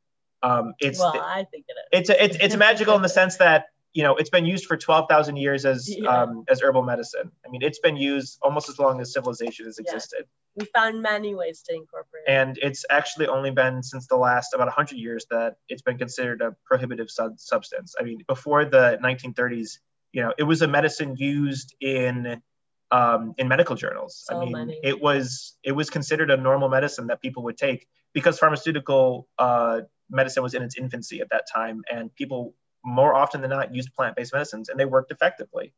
Um, 0.42 0.74
it's 0.78 0.98
well, 0.98 1.14
I 1.18 1.46
think 1.50 1.66
it 1.68 1.76
is. 1.92 2.00
It's 2.00 2.10
a, 2.10 2.24
it's 2.24 2.36
it's 2.40 2.56
magical 2.56 2.96
in 2.96 3.02
the 3.02 3.08
sense 3.08 3.36
that 3.36 3.66
you 3.96 4.02
know 4.02 4.14
it's 4.14 4.28
been 4.28 4.44
used 4.44 4.66
for 4.66 4.76
12,000 4.76 5.36
years 5.36 5.64
as 5.64 5.88
yeah. 5.88 6.06
um, 6.06 6.44
as 6.48 6.60
herbal 6.60 6.82
medicine. 6.82 7.32
I 7.46 7.48
mean, 7.48 7.62
it's 7.62 7.78
been 7.78 7.96
used 7.96 8.38
almost 8.42 8.68
as 8.68 8.78
long 8.78 9.00
as 9.00 9.10
civilization 9.10 9.64
has 9.64 9.78
existed. 9.78 10.24
Yeah. 10.26 10.64
We 10.64 10.64
found 10.66 11.00
many 11.00 11.34
ways 11.34 11.62
to 11.62 11.74
incorporate. 11.74 12.24
It. 12.26 12.30
And 12.30 12.58
it's 12.60 12.84
actually 12.90 13.26
only 13.26 13.50
been 13.50 13.82
since 13.82 14.06
the 14.06 14.16
last 14.16 14.52
about 14.52 14.66
100 14.66 14.98
years 14.98 15.24
that 15.30 15.56
it's 15.70 15.80
been 15.80 15.96
considered 15.96 16.42
a 16.42 16.54
prohibitive 16.66 17.10
sub- 17.10 17.40
substance. 17.40 17.94
I 17.98 18.02
mean, 18.02 18.22
before 18.26 18.66
the 18.66 18.98
1930s, 19.02 19.78
you 20.12 20.22
know, 20.22 20.34
it 20.36 20.42
was 20.42 20.60
a 20.60 20.68
medicine 20.68 21.16
used 21.16 21.74
in 21.80 22.42
um, 22.90 23.34
in 23.38 23.48
medical 23.48 23.76
journals. 23.76 24.22
So 24.26 24.36
I 24.36 24.40
mean, 24.44 24.52
many. 24.52 24.78
it 24.84 25.00
was 25.00 25.56
it 25.62 25.72
was 25.72 25.88
considered 25.88 26.30
a 26.30 26.36
normal 26.36 26.68
medicine 26.68 27.06
that 27.06 27.22
people 27.22 27.44
would 27.44 27.56
take 27.56 27.88
because 28.12 28.38
pharmaceutical 28.38 29.26
uh, 29.38 29.80
medicine 30.10 30.42
was 30.42 30.52
in 30.52 30.62
its 30.62 30.76
infancy 30.76 31.22
at 31.22 31.30
that 31.30 31.44
time, 31.50 31.82
and 31.90 32.14
people 32.14 32.54
more 32.86 33.14
often 33.14 33.40
than 33.40 33.50
not 33.50 33.74
used 33.74 33.92
plant-based 33.94 34.32
medicines 34.32 34.68
and 34.68 34.78
they 34.78 34.84
worked 34.84 35.10
effectively 35.10 35.72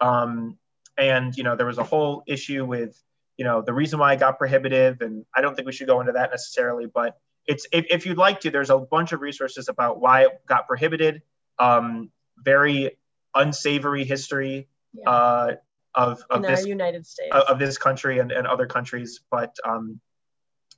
um, 0.00 0.56
and 0.96 1.36
you 1.36 1.44
know 1.44 1.54
there 1.54 1.66
was 1.66 1.78
a 1.78 1.82
whole 1.82 2.22
issue 2.26 2.64
with 2.64 3.00
you 3.36 3.44
know 3.44 3.60
the 3.60 3.72
reason 3.72 3.98
why 3.98 4.14
it 4.14 4.18
got 4.18 4.38
prohibitive 4.38 5.00
and 5.02 5.26
i 5.36 5.42
don't 5.42 5.54
think 5.54 5.66
we 5.66 5.72
should 5.72 5.86
go 5.86 6.00
into 6.00 6.12
that 6.12 6.30
necessarily 6.30 6.86
but 6.86 7.18
it's 7.46 7.66
if, 7.72 7.84
if 7.90 8.06
you'd 8.06 8.16
like 8.16 8.40
to 8.40 8.50
there's 8.50 8.70
a 8.70 8.78
bunch 8.78 9.12
of 9.12 9.20
resources 9.20 9.68
about 9.68 10.00
why 10.00 10.22
it 10.22 10.30
got 10.46 10.66
prohibited 10.66 11.20
um, 11.58 12.10
very 12.38 12.96
unsavory 13.34 14.04
history 14.04 14.68
yeah. 14.92 15.08
uh, 15.08 15.54
of, 15.94 16.24
of 16.30 16.42
this 16.42 16.66
united 16.66 17.06
states 17.06 17.30
of, 17.32 17.42
of, 17.42 17.58
this 17.58 17.76
country 17.76 18.18
and, 18.20 18.32
and 18.32 18.46
other 18.46 18.66
countries 18.66 19.20
but 19.30 19.54
um, 19.66 20.00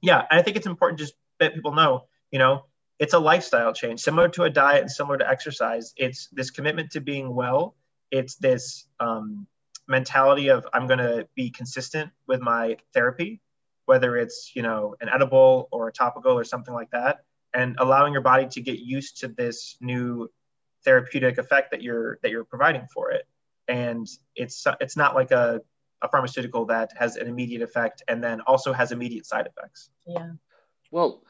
yeah 0.03 0.25
i 0.33 0.43
think 0.43 0.57
it's 0.57 0.67
important 0.67 0.99
just 0.99 1.15
that 1.39 1.55
people 1.55 1.73
know 1.73 2.07
you 2.33 2.41
know 2.41 2.65
it's 2.99 3.15
a 3.15 3.19
lifestyle 3.19 3.73
change 3.73 4.01
similar 4.01 4.29
to 4.31 4.45
a 4.45 4.51
diet 4.51 4.81
and 4.81 4.91
similar 4.91 5.19
to 5.19 5.29
exercise. 5.29 5.93
It's 5.97 6.29
this 6.29 6.51
commitment 6.51 6.93
to 6.93 7.01
being 7.01 7.35
well. 7.35 7.75
It's 8.11 8.37
this 8.37 8.87
um, 9.01 9.47
mentality 9.89 10.49
of 10.49 10.67
i'm 10.73 10.89
going 10.89 10.99
to 10.99 11.29
be 11.37 11.49
consistent 11.49 12.11
with 12.27 12.41
my 12.41 12.77
therapy 12.93 13.41
whether 13.85 14.17
it's 14.17 14.51
you 14.57 14.61
know 14.61 14.97
an 15.01 15.09
edible 15.09 15.69
or 15.71 15.87
a 15.87 15.93
topical 15.93 16.33
or 16.33 16.43
something 16.43 16.75
like 16.75 16.91
that 16.91 17.21
and 17.57 17.77
allowing 17.79 18.13
your 18.13 18.23
body 18.23 18.47
to 18.47 18.61
get 18.61 18.79
used 18.79 19.19
to 19.21 19.29
this 19.29 19.77
new 19.81 20.31
therapeutic 20.85 21.39
effect 21.39 21.71
that 21.71 21.83
you're 21.83 22.19
that 22.23 22.31
you're 22.31 22.45
providing 22.45 22.87
for 22.93 23.11
it. 23.11 23.27
And 23.67 24.07
it's 24.37 24.65
it's 24.81 24.97
not 24.97 25.15
like 25.15 25.31
a, 25.31 25.61
a 26.03 26.09
pharmaceutical 26.09 26.67
that 26.67 26.91
has 26.97 27.17
an 27.17 27.27
immediate 27.27 27.63
effect 27.63 28.03
and 28.07 28.23
then 28.23 28.43
also 28.43 28.73
has 28.73 28.93
immediate 28.93 29.27
side 29.27 29.47
effects. 29.47 29.91
Yeah. 30.07 30.33
Well 30.91 31.23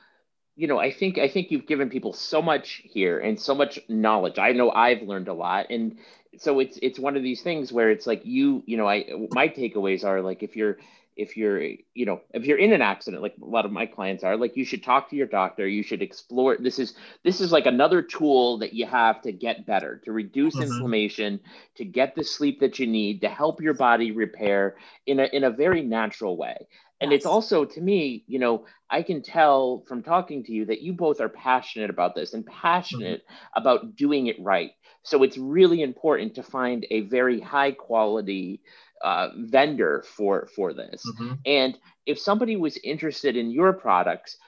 you 0.57 0.67
know, 0.67 0.79
I 0.79 0.91
think 0.91 1.19
I 1.19 1.29
think 1.29 1.51
you've 1.51 1.67
given 1.67 1.91
people 1.91 2.13
so 2.13 2.41
much 2.41 2.83
here 2.85 3.19
and 3.19 3.39
so 3.39 3.55
much 3.55 3.79
knowledge. 3.89 4.39
I 4.39 4.53
know 4.53 4.71
I've 4.71 5.03
learned 5.03 5.29
a 5.29 5.35
lot, 5.35 5.67
and 5.71 5.99
so 6.39 6.61
it's 6.61 6.79
it's 6.81 6.99
one 6.99 7.17
of 7.17 7.23
these 7.23 7.43
things 7.43 7.73
where 7.73 7.91
it's 7.91 8.07
like 8.07 8.23
you, 8.25 8.63
you 8.67 8.77
know, 8.77 8.89
I 8.89 9.05
my 9.33 9.49
takeaways 9.49 10.05
are 10.05 10.23
like 10.23 10.43
if 10.43 10.57
you're 10.57 10.79
if 11.17 11.37
you're 11.37 11.61
you 11.95 12.05
know 12.05 12.21
if 12.35 12.45
you're 12.45 12.59
in 12.59 12.73
an 12.73 12.83
accident 12.83 13.23
like 13.23 13.35
a 13.41 13.45
lot 13.45 13.65
of 13.65 13.73
my 13.73 13.87
clients 13.87 14.23
are 14.23 14.37
like 14.37 14.57
you 14.57 14.65
should 14.65 14.83
talk 14.83 15.09
to 15.09 15.17
your 15.17 15.27
doctor 15.27 15.67
you 15.67 15.83
should 15.83 16.03
explore 16.03 16.57
this 16.59 16.79
is 16.79 16.95
this 17.25 17.41
is 17.41 17.51
like 17.51 17.65
another 17.65 18.03
tool 18.03 18.59
that 18.59 18.75
you 18.75 18.85
have 18.87 19.23
to 19.23 19.33
get 19.33 19.65
better 19.67 20.01
to 20.05 20.13
reduce 20.13 20.55
mm-hmm. 20.55 20.71
inflammation 20.71 21.41
to 21.75 21.85
get 21.85 22.15
the 22.15 22.23
sleep 22.23 22.61
that 22.61 22.79
you 22.79 22.87
need 22.87 23.23
to 23.23 23.29
help 23.29 23.63
your 23.63 23.73
body 23.73 24.11
repair 24.13 24.77
in 25.07 25.19
a 25.19 25.25
in 25.33 25.45
a 25.45 25.51
very 25.51 25.83
natural 25.83 26.37
way 26.37 26.67
and 27.01 27.11
yes. 27.11 27.19
it's 27.19 27.27
also 27.27 27.65
to 27.65 27.81
me 27.81 28.25
you 28.27 28.39
know 28.39 28.65
i 28.91 29.03
can 29.03 29.23
tell 29.23 29.85
from 29.87 30.03
talking 30.03 30.45
to 30.45 30.53
you 30.53 30.65
that 30.65 30.81
you 30.81 30.93
both 30.93 31.21
are 31.21 31.29
passionate 31.29 31.91
about 31.91 32.15
this 32.15 32.35
and 32.35 32.47
passionate 32.47 33.23
mm-hmm. 33.23 33.61
about 33.61 33.97
doing 33.97 34.27
it 34.27 34.37
right 34.41 34.73
so 35.03 35.23
it's 35.23 35.39
really 35.39 35.83
important 35.83 36.35
to 36.35 36.43
find 36.43 36.87
a 36.91 37.01
very 37.03 37.41
high 37.41 37.73
quality 37.73 38.61
uh, 39.05 39.29
vendor 39.37 40.05
for 40.17 40.49
for 40.55 40.73
this 40.73 41.03
mm-hmm. 41.07 41.35
and 41.45 41.79
if 42.07 42.19
somebody 42.19 42.57
was 42.57 42.79
interested 42.79 43.37
in 43.37 43.51
your 43.51 43.73
products 43.73 44.39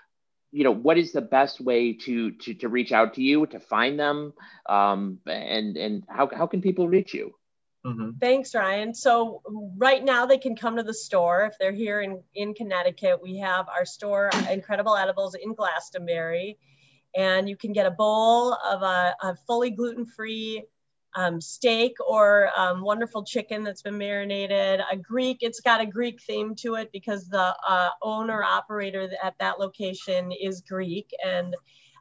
you 0.50 0.64
know 0.64 0.72
what 0.72 0.96
is 0.96 1.12
the 1.12 1.20
best 1.20 1.60
way 1.60 1.92
to 1.92 2.30
to 2.32 2.54
to 2.54 2.68
reach 2.68 2.92
out 2.92 3.14
to 3.14 3.22
you 3.22 3.44
to 3.46 3.60
find 3.60 3.98
them 3.98 4.32
um, 4.68 5.18
and 5.26 5.76
and 5.76 6.04
how, 6.08 6.28
how 6.34 6.46
can 6.46 6.62
people 6.62 6.88
reach 6.88 7.12
you 7.12 7.34
Mm-hmm. 7.88 8.10
Thanks, 8.20 8.54
Ryan. 8.54 8.94
So 8.94 9.42
right 9.76 10.04
now 10.04 10.26
they 10.26 10.38
can 10.38 10.54
come 10.54 10.76
to 10.76 10.82
the 10.82 10.94
store 10.94 11.46
if 11.46 11.54
they're 11.58 11.72
here 11.72 12.02
in, 12.02 12.22
in 12.34 12.54
Connecticut. 12.54 13.20
We 13.22 13.38
have 13.38 13.68
our 13.68 13.84
store, 13.84 14.30
Incredible 14.50 14.96
Edibles 14.96 15.34
in 15.34 15.54
Glastonbury, 15.54 16.58
and 17.16 17.48
you 17.48 17.56
can 17.56 17.72
get 17.72 17.86
a 17.86 17.90
bowl 17.90 18.52
of 18.52 18.82
a, 18.82 19.14
a 19.22 19.36
fully 19.46 19.70
gluten-free 19.70 20.64
um, 21.14 21.40
steak 21.40 21.96
or 22.06 22.50
um, 22.56 22.82
wonderful 22.82 23.24
chicken 23.24 23.64
that's 23.64 23.82
been 23.82 23.96
marinated. 23.96 24.80
A 24.92 24.96
Greek, 24.96 25.38
it's 25.40 25.60
got 25.60 25.80
a 25.80 25.86
Greek 25.86 26.20
theme 26.20 26.54
to 26.56 26.74
it 26.74 26.90
because 26.92 27.28
the 27.28 27.56
uh, 27.66 27.88
owner 28.02 28.42
operator 28.42 29.08
at 29.22 29.34
that 29.40 29.58
location 29.58 30.30
is 30.30 30.60
Greek, 30.60 31.10
and 31.24 31.56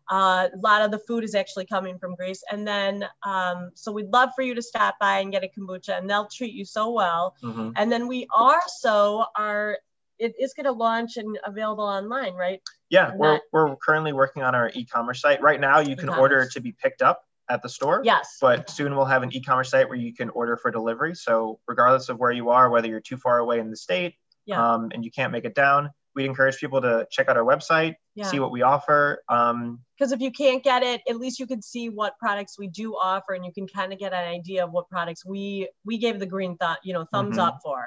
uh, 0.10 0.48
a 0.54 0.58
lot 0.58 0.82
of 0.82 0.92
the 0.92 1.00
food 1.00 1.24
is 1.24 1.36
actually 1.36 1.66
coming 1.66 1.98
from 2.00 2.16
Greece. 2.16 2.44
And 2.52 2.68
then, 2.68 3.06
um, 3.24 3.72
so 3.74 3.92
we'd 3.92 4.08
love 4.08 4.30
for 4.36 4.42
you 4.42 4.56
to 4.56 4.62
stop 4.62 4.96
by 5.00 5.20
and 5.20 5.32
get 5.32 5.44
a 5.44 5.48
kombucha, 5.48 5.98
and 5.98 6.10
they'll 6.10 6.28
treat 6.28 6.54
you 6.54 6.66
so 6.66 6.92
well. 6.92 7.36
Mm-hmm. 7.44 7.72
And 7.76 7.92
then 7.92 8.08
we 8.08 8.28
also 8.36 9.26
are, 9.36 9.78
it 10.20 10.34
is 10.40 10.54
going 10.54 10.66
to 10.66 10.72
launch 10.72 11.18
and 11.18 11.38
available 11.46 11.84
online, 11.84 12.34
right? 12.34 12.62
Yeah, 12.90 13.12
we're, 13.16 13.40
we're 13.52 13.76
currently 13.76 14.14
working 14.14 14.44
on 14.44 14.56
our 14.56 14.72
e 14.74 14.86
commerce 14.86 15.22
site. 15.22 15.42
Right 15.42 15.60
now, 15.60 15.80
you 15.80 15.96
can 15.96 16.06
e-commerce. 16.06 16.20
order 16.20 16.50
to 16.50 16.62
be 16.62 16.72
picked 16.72 17.02
up 17.02 17.24
at 17.50 17.62
the 17.62 17.70
store. 17.70 18.02
Yes. 18.04 18.38
But 18.42 18.70
soon 18.70 18.96
we'll 18.96 19.06
have 19.06 19.24
an 19.24 19.36
e 19.36 19.42
commerce 19.42 19.70
site 19.70 19.88
where 19.90 19.98
you 19.98 20.14
can 20.14 20.30
order 20.30 20.58
for 20.58 20.72
delivery. 20.72 21.16
So, 21.16 21.60
regardless 21.68 22.10
of 22.10 22.18
where 22.18 22.32
you 22.32 22.50
are, 22.50 22.70
whether 22.70 22.88
you're 22.88 23.00
too 23.00 23.18
far 23.18 23.40
away 23.40 23.60
in 23.60 23.70
the 23.70 23.78
state 23.78 24.16
yeah. 24.46 24.76
um, 24.76 24.90
and 24.94 25.06
you 25.06 25.12
can't 25.12 25.32
make 25.32 25.46
it 25.46 25.54
down, 25.54 25.92
we'd 26.18 26.26
encourage 26.26 26.58
people 26.58 26.82
to 26.82 27.08
check 27.10 27.30
out 27.30 27.38
our 27.38 27.46
website, 27.46 27.96
yeah. 28.16 28.26
see 28.26 28.40
what 28.40 28.52
we 28.52 28.64
offer. 28.64 29.24
Um, 29.30 29.80
because 29.98 30.12
if 30.12 30.20
you 30.20 30.32
can't 30.32 30.64
get 30.64 30.84
it, 30.84 31.02
at 31.08 31.18
least 31.18 31.40
you 31.40 31.48
can 31.48 31.62
see 31.62 31.90
what 31.90 32.18
products 32.20 32.60
we 32.60 32.68
do 32.68 32.94
offer, 32.94 33.34
and 33.34 33.46
you 33.46 33.54
can 33.54 33.68
kind 33.68 33.94
of 33.94 34.00
get 34.00 34.12
an 34.12 34.28
idea 34.28 34.66
of 34.66 34.72
what 34.72 34.90
products 34.90 35.26
we 35.26 35.70
we 35.86 35.98
gave 35.98 36.20
the 36.20 36.26
green 36.26 36.58
thought, 36.58 36.80
you 36.84 36.94
know, 36.94 37.06
thumbs 37.14 37.38
mm-hmm. 37.38 37.48
up 37.48 37.60
for, 37.64 37.86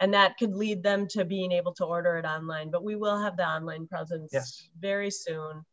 and 0.00 0.14
that 0.14 0.38
could 0.38 0.54
lead 0.54 0.82
them 0.82 1.06
to 1.08 1.24
being 1.24 1.52
able 1.52 1.74
to 1.74 1.84
order 1.84 2.16
it 2.16 2.24
online. 2.24 2.70
But 2.70 2.84
we 2.84 2.96
will 2.96 3.20
have 3.20 3.36
the 3.36 3.46
online 3.46 3.86
presence 3.88 4.30
yes. 4.32 4.68
very 4.80 5.10
soon. 5.10 5.64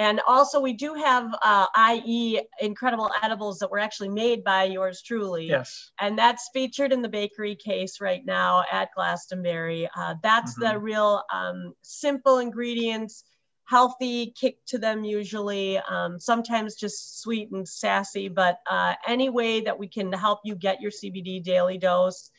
And 0.00 0.18
also, 0.26 0.60
we 0.60 0.72
do 0.72 0.94
have 0.94 1.28
uh, 1.42 1.66
IE 1.92 2.40
incredible 2.58 3.10
edibles 3.22 3.58
that 3.58 3.70
were 3.70 3.78
actually 3.78 4.08
made 4.08 4.42
by 4.42 4.64
yours 4.64 5.02
truly. 5.02 5.46
Yes. 5.46 5.90
And 6.00 6.16
that's 6.16 6.48
featured 6.54 6.90
in 6.90 7.02
the 7.02 7.08
bakery 7.10 7.54
case 7.54 8.00
right 8.00 8.24
now 8.24 8.64
at 8.72 8.88
Glastonbury. 8.96 9.90
Uh, 9.94 10.14
that's 10.22 10.54
mm-hmm. 10.54 10.72
the 10.72 10.78
real 10.78 11.22
um, 11.30 11.74
simple 11.82 12.38
ingredients, 12.38 13.24
healthy 13.64 14.32
kick 14.40 14.56
to 14.68 14.78
them 14.78 15.04
usually, 15.04 15.76
um, 15.76 16.18
sometimes 16.18 16.76
just 16.76 17.20
sweet 17.20 17.50
and 17.50 17.68
sassy, 17.68 18.28
but 18.28 18.56
uh, 18.70 18.94
any 19.06 19.28
way 19.28 19.60
that 19.60 19.78
we 19.78 19.86
can 19.86 20.10
help 20.14 20.40
you 20.44 20.54
get 20.54 20.80
your 20.80 20.92
CBD 20.92 21.42
daily 21.42 21.76
dose. 21.76 22.30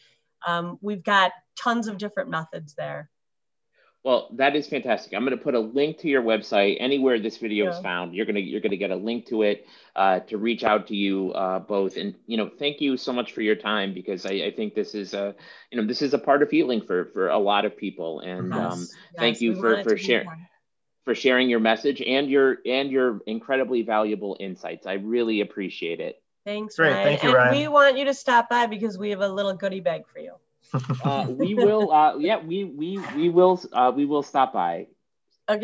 Um, 0.48 0.80
we've 0.82 1.04
got 1.04 1.32
tons 1.62 1.88
of 1.88 2.00
different 2.00 2.32
methods 2.32 2.74
there. 2.74 3.12
Well, 4.04 4.30
that 4.34 4.56
is 4.56 4.68
fantastic. 4.68 5.14
I'm 5.14 5.24
going 5.24 5.38
to 5.38 5.44
put 5.44 5.54
a 5.54 5.60
link 5.60 6.00
to 6.00 6.08
your 6.08 6.24
website 6.24 6.78
anywhere 6.80 7.20
this 7.20 7.38
video 7.38 7.66
yeah. 7.66 7.72
is 7.72 7.80
found. 7.80 8.16
You're 8.16 8.26
going 8.26 8.36
to 8.36 8.42
you're 8.42 8.60
going 8.60 8.72
to 8.72 8.78
get 8.78 8.90
a 8.90 8.96
link 8.96 9.28
to 9.28 9.44
it 9.44 9.68
uh, 9.96 10.22
to 10.22 10.40
reach 10.40 10.64
out 10.64 10.88
to 10.88 10.96
you 10.96 11.32
uh, 11.34 11.60
both. 11.60 11.98
And 11.98 12.16
you 12.26 12.38
know, 12.38 12.50
thank 12.50 12.82
you 12.82 12.98
so 12.98 13.14
much 13.14 13.32
for 13.34 13.42
your 13.42 13.56
time 13.56 13.94
because 13.94 14.26
I, 14.26 14.32
I, 14.32 14.52
think 14.56 14.74
this 14.74 14.96
is 14.96 15.14
a 15.14 15.36
you 15.70 15.80
know 15.80 15.86
this 15.86 16.02
is 16.02 16.16
a 16.16 16.18
part 16.18 16.42
of 16.42 16.50
healing 16.50 16.82
for 16.82 17.06
for 17.14 17.30
a 17.30 17.38
lot 17.38 17.66
of 17.66 17.78
people. 17.78 18.22
And 18.22 18.52
yes. 18.52 18.74
um, 18.74 18.80
yes, 18.80 18.96
thank 19.18 19.42
you 19.42 19.56
for 19.62 19.84
for 19.84 19.96
sharing 19.98 20.48
for 21.06 21.14
sharing 21.14 21.48
your 21.48 21.60
message 21.60 22.02
and 22.02 22.28
your 22.28 22.58
and 22.66 22.90
your 22.90 23.20
incredibly 23.28 23.84
valuable 23.84 24.36
insights. 24.40 24.88
I 24.88 24.94
really 24.94 25.42
appreciate 25.42 26.00
it. 26.00 26.24
Thanks, 26.44 26.76
Great. 26.76 26.94
Ryan. 26.94 27.04
Thank 27.04 27.22
you, 27.22 27.30
and 27.30 27.38
Ryan. 27.38 27.56
we 27.56 27.68
want 27.68 27.98
you 28.00 28.06
to 28.06 28.16
stop 28.16 28.50
by 28.50 28.66
because 28.66 28.98
we 28.98 29.12
have 29.12 29.22
a 29.22 29.30
little 29.30 29.54
goodie 29.54 29.80
bag 29.80 30.08
for 30.12 30.18
you 30.18 30.38
uh, 31.02 31.26
we 31.30 31.56
will. 31.56 31.92
Uh, 31.92 32.18
yeah, 32.18 32.38
we 32.44 32.64
we 32.66 32.98
we 33.00 33.30
will. 33.30 33.60
Uh, 33.74 33.92
we 33.96 34.06
will 34.06 34.24
stop 34.24 34.54
by. 34.54 34.88